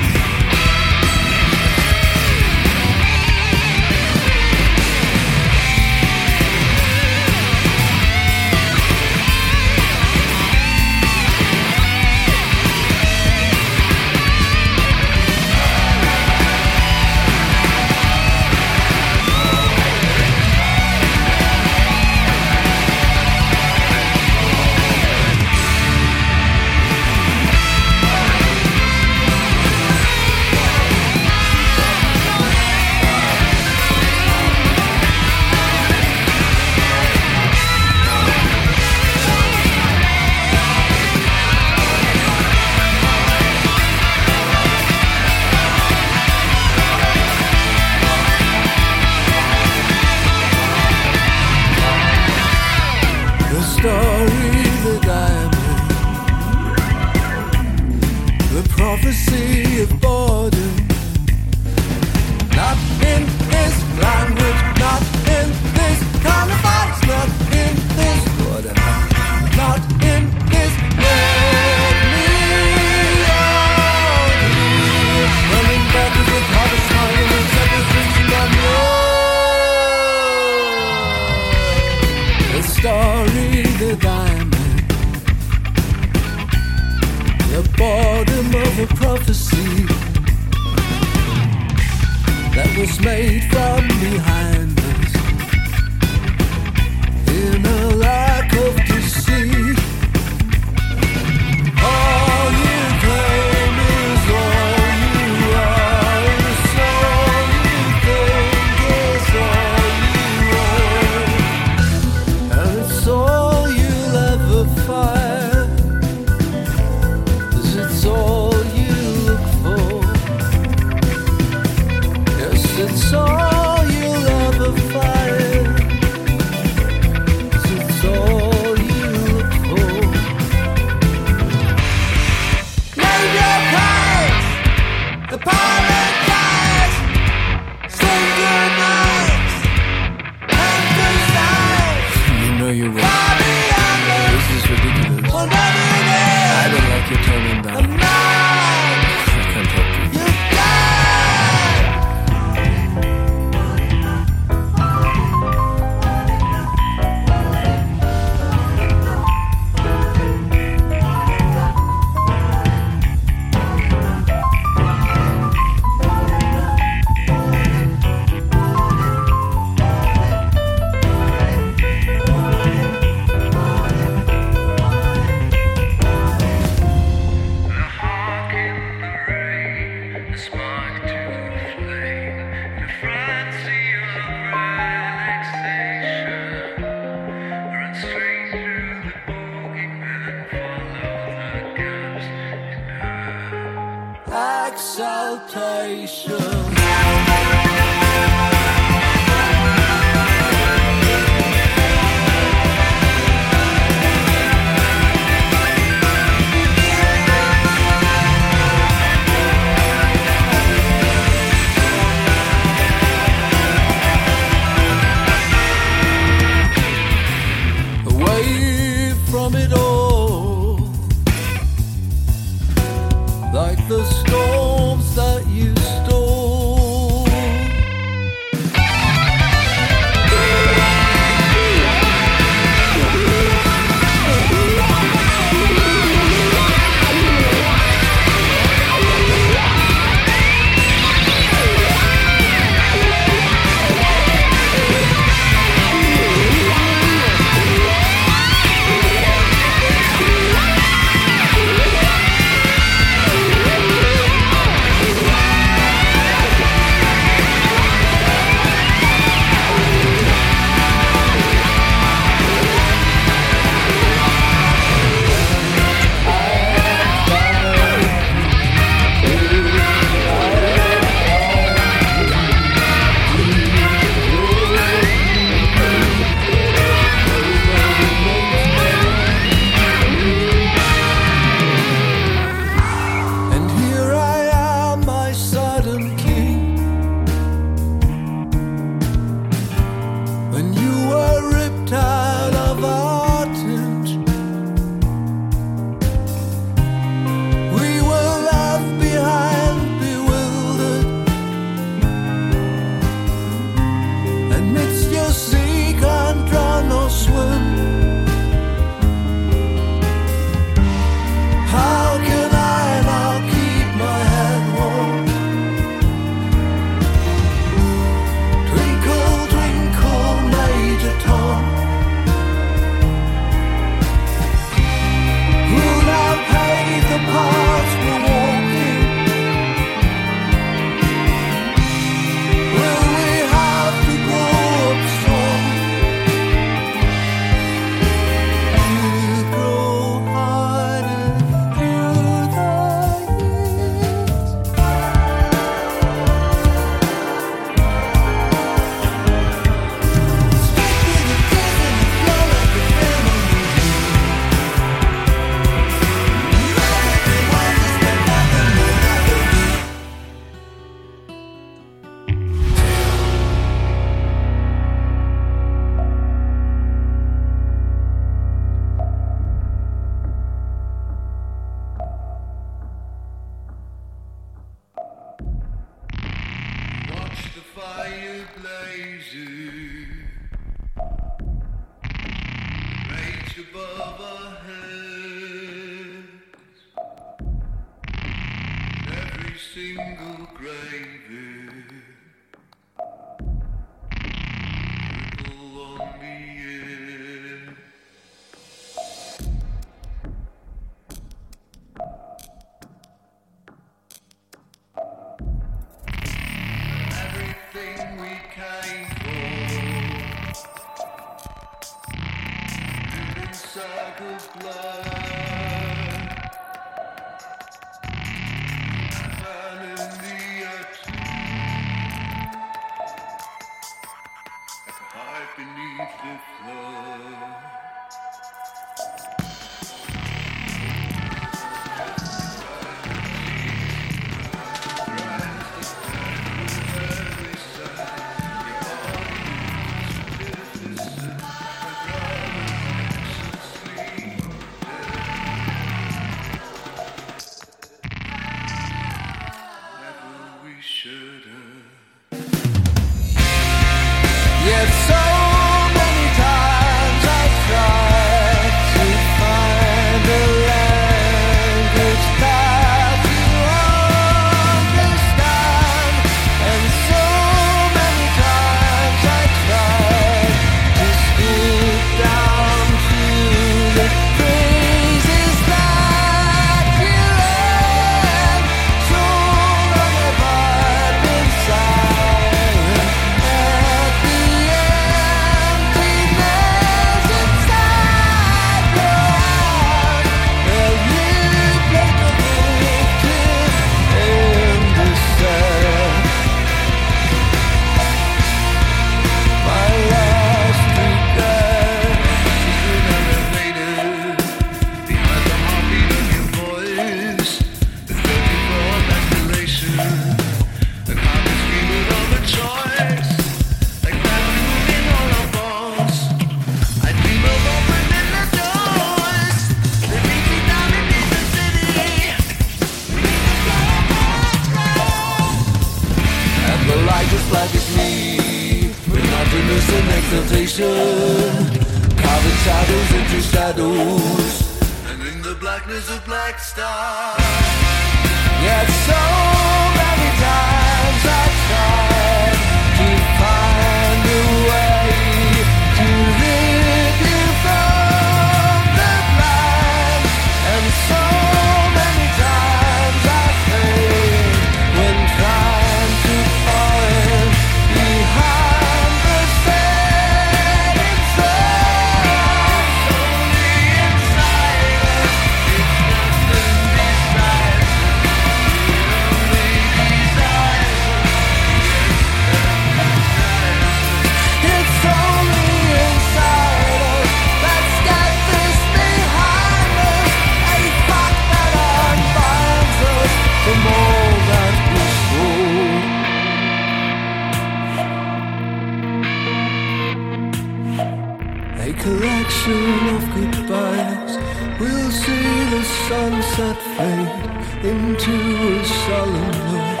That 596.56 596.76
fade 596.96 597.86
into 597.86 598.32
a 598.32 598.84
sullen 598.84 599.50
night 599.72 600.00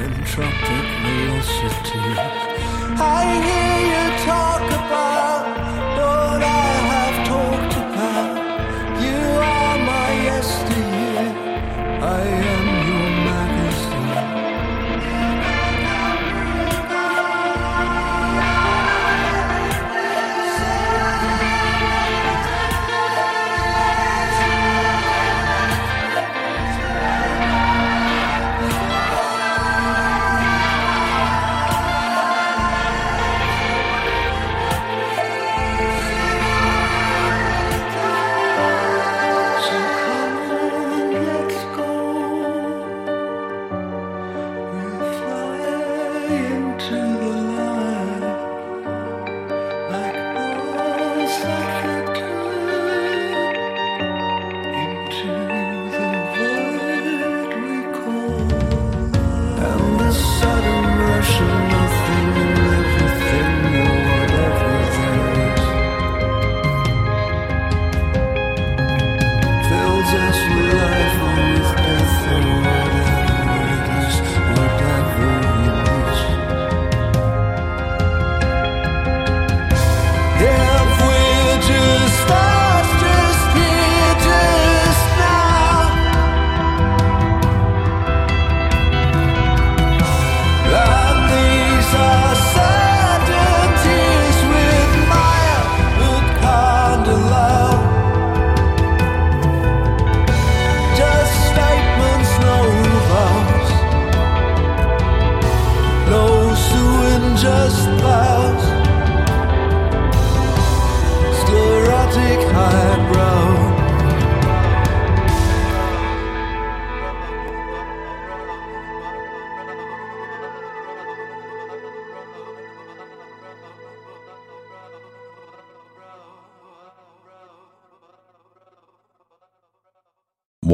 and 0.00 0.26
tropic 0.26 0.86
velocity. 1.02 2.08
I 3.00 3.57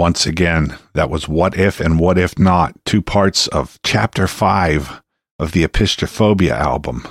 once 0.04 0.26
again. 0.26 0.76
That 0.92 1.08
was 1.08 1.30
What 1.30 1.56
If 1.56 1.80
and 1.80 1.98
What 1.98 2.18
If 2.18 2.38
Not, 2.38 2.74
two 2.84 3.00
parts 3.00 3.46
of 3.46 3.78
Chapter 3.82 4.26
5 4.26 5.00
of 5.38 5.52
the 5.52 5.66
Epistrophobia 5.66 6.50
album, 6.50 7.08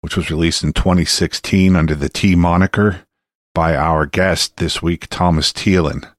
which 0.00 0.16
was 0.16 0.28
released 0.28 0.64
in 0.64 0.72
2016 0.72 1.76
under 1.76 1.94
the 1.94 2.08
T 2.08 2.34
moniker 2.34 3.02
by 3.54 3.76
our 3.76 4.04
guest 4.04 4.56
this 4.56 4.82
week, 4.82 5.06
Thomas 5.08 5.52
Thielen. 5.52 6.12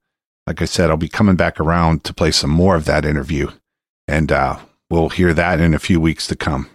Like 0.47 0.61
I 0.61 0.65
said, 0.65 0.89
I'll 0.89 0.95
be 0.95 1.09
coming 1.09 1.35
back 1.35 1.59
around 1.59 2.05
to 2.05 2.13
play 2.13 2.31
some 2.31 2.49
more 2.49 2.77
of 2.77 2.85
that 2.85 3.03
interview, 3.03 3.51
and 4.07 4.31
uh, 4.31 4.57
we'll 4.89 5.09
hear 5.09 5.33
that 5.33 5.59
in 5.59 5.73
a 5.73 5.79
few 5.79 5.99
weeks 5.99 6.27
to 6.27 6.37
come. 6.37 6.69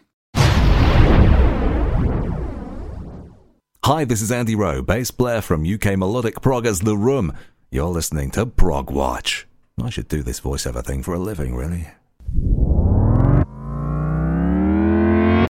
Hi, 3.85 4.05
this 4.05 4.21
is 4.21 4.31
Andy 4.31 4.55
Rowe, 4.55 4.83
bass 4.83 5.11
player 5.11 5.41
from 5.41 5.65
UK 5.65 5.97
melodic 5.97 6.43
proggers 6.43 6.85
The 6.85 6.97
Room. 6.97 7.35
You're 7.75 7.87
listening 7.89 8.31
to 8.31 8.47
Prog 8.47 8.89
Watch. 8.89 9.49
I 9.83 9.91
should 9.91 10.07
do 10.07 10.23
this 10.23 10.41
voiceover 10.41 10.85
thing 10.85 11.03
for 11.03 11.13
a 11.13 11.19
living, 11.19 11.57
really. 11.57 11.89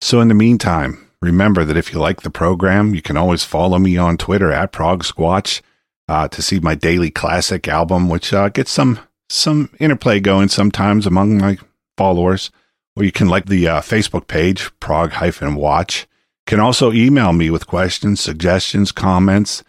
So, 0.01 0.21
in 0.21 0.27
the 0.27 0.35
meantime, 0.35 1.09
remember 1.23 1.65
that 1.65 1.77
if 1.77 1.93
you 1.93 2.01
like 2.01 2.23
the 2.23 2.31
program, 2.31 2.93
you 2.93 3.03
can 3.03 3.17
always 3.17 3.45
follow 3.45 3.79
me 3.79 3.97
on 3.97 4.17
Twitter 4.17 4.51
at 4.51 4.73
Prog 4.73 5.05
Squatch 5.05 5.63
uh, 6.09 6.27
to 6.27 6.43
see 6.43 6.59
my 6.59 6.75
daily 6.75 7.09
classic 7.09 7.69
album, 7.69 8.09
which 8.09 8.33
uh, 8.33 8.49
gets 8.49 8.73
some 8.73 8.99
some 9.29 9.71
interplay 9.79 10.19
going 10.19 10.49
sometimes 10.49 11.07
among 11.07 11.39
my 11.39 11.57
followers. 11.97 12.51
Or 12.97 13.05
you 13.05 13.13
can 13.13 13.29
like 13.29 13.47
the 13.47 13.69
uh, 13.69 13.81
Facebook 13.81 14.27
page, 14.27 14.73
Prog 14.81 15.13
Watch. 15.55 16.09
Can 16.49 16.59
also 16.59 16.91
email 16.93 17.33
me 17.33 17.49
with 17.49 17.69
questions, 17.69 18.19
suggestions, 18.19 18.91
comments, 18.91 19.63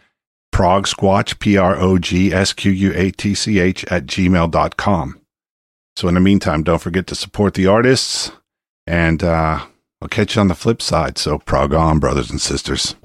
prog 0.51 0.85
squatch, 0.85 1.39
P 1.39 1.57
R 1.57 1.77
O 1.77 1.97
G 1.97 2.33
S 2.33 2.53
Q 2.53 2.71
U 2.71 2.93
A 2.95 3.11
T 3.11 3.33
C 3.33 3.59
H 3.59 3.85
at 3.85 4.05
gmail.com. 4.05 5.19
So 5.95 6.07
in 6.07 6.13
the 6.13 6.19
meantime, 6.19 6.63
don't 6.63 6.81
forget 6.81 7.07
to 7.07 7.15
support 7.15 7.55
the 7.55 7.67
artists, 7.67 8.31
and 8.87 9.23
uh, 9.23 9.65
I'll 10.01 10.07
catch 10.07 10.35
you 10.35 10.41
on 10.41 10.47
the 10.47 10.55
flip 10.55 10.81
side. 10.81 11.17
So 11.17 11.39
prog 11.39 11.73
on, 11.73 11.99
brothers 11.99 12.29
and 12.29 12.39
sisters. 12.39 12.95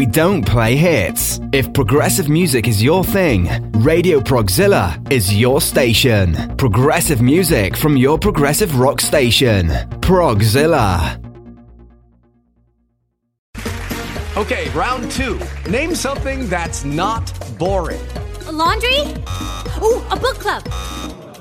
We 0.00 0.06
don't 0.06 0.42
play 0.46 0.76
hits. 0.76 1.40
If 1.52 1.74
progressive 1.74 2.30
music 2.30 2.66
is 2.66 2.82
your 2.82 3.04
thing, 3.04 3.50
Radio 3.72 4.18
Progzilla 4.18 4.96
is 5.12 5.38
your 5.38 5.60
station. 5.60 6.56
Progressive 6.56 7.20
music 7.20 7.76
from 7.76 7.98
your 7.98 8.18
progressive 8.18 8.78
rock 8.78 9.02
station. 9.02 9.68
Progzilla. 10.00 11.22
Okay, 14.38 14.70
round 14.70 15.10
two. 15.10 15.38
Name 15.68 15.94
something 15.94 16.48
that's 16.48 16.82
not 16.86 17.30
boring. 17.58 18.00
A 18.46 18.52
laundry? 18.52 19.02
Ooh, 19.82 20.00
a 20.08 20.16
book 20.16 20.38
club. 20.38 20.62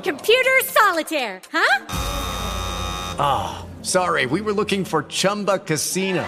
Computer 0.03 0.57
solitaire, 0.65 1.39
huh? 1.49 1.85
Ah, 3.17 3.61
oh, 3.61 3.65
sorry, 3.85 4.25
we 4.25 4.41
were 4.41 4.51
looking 4.51 4.83
for 4.83 5.03
Chumba 5.03 5.59
Casino. 5.59 6.27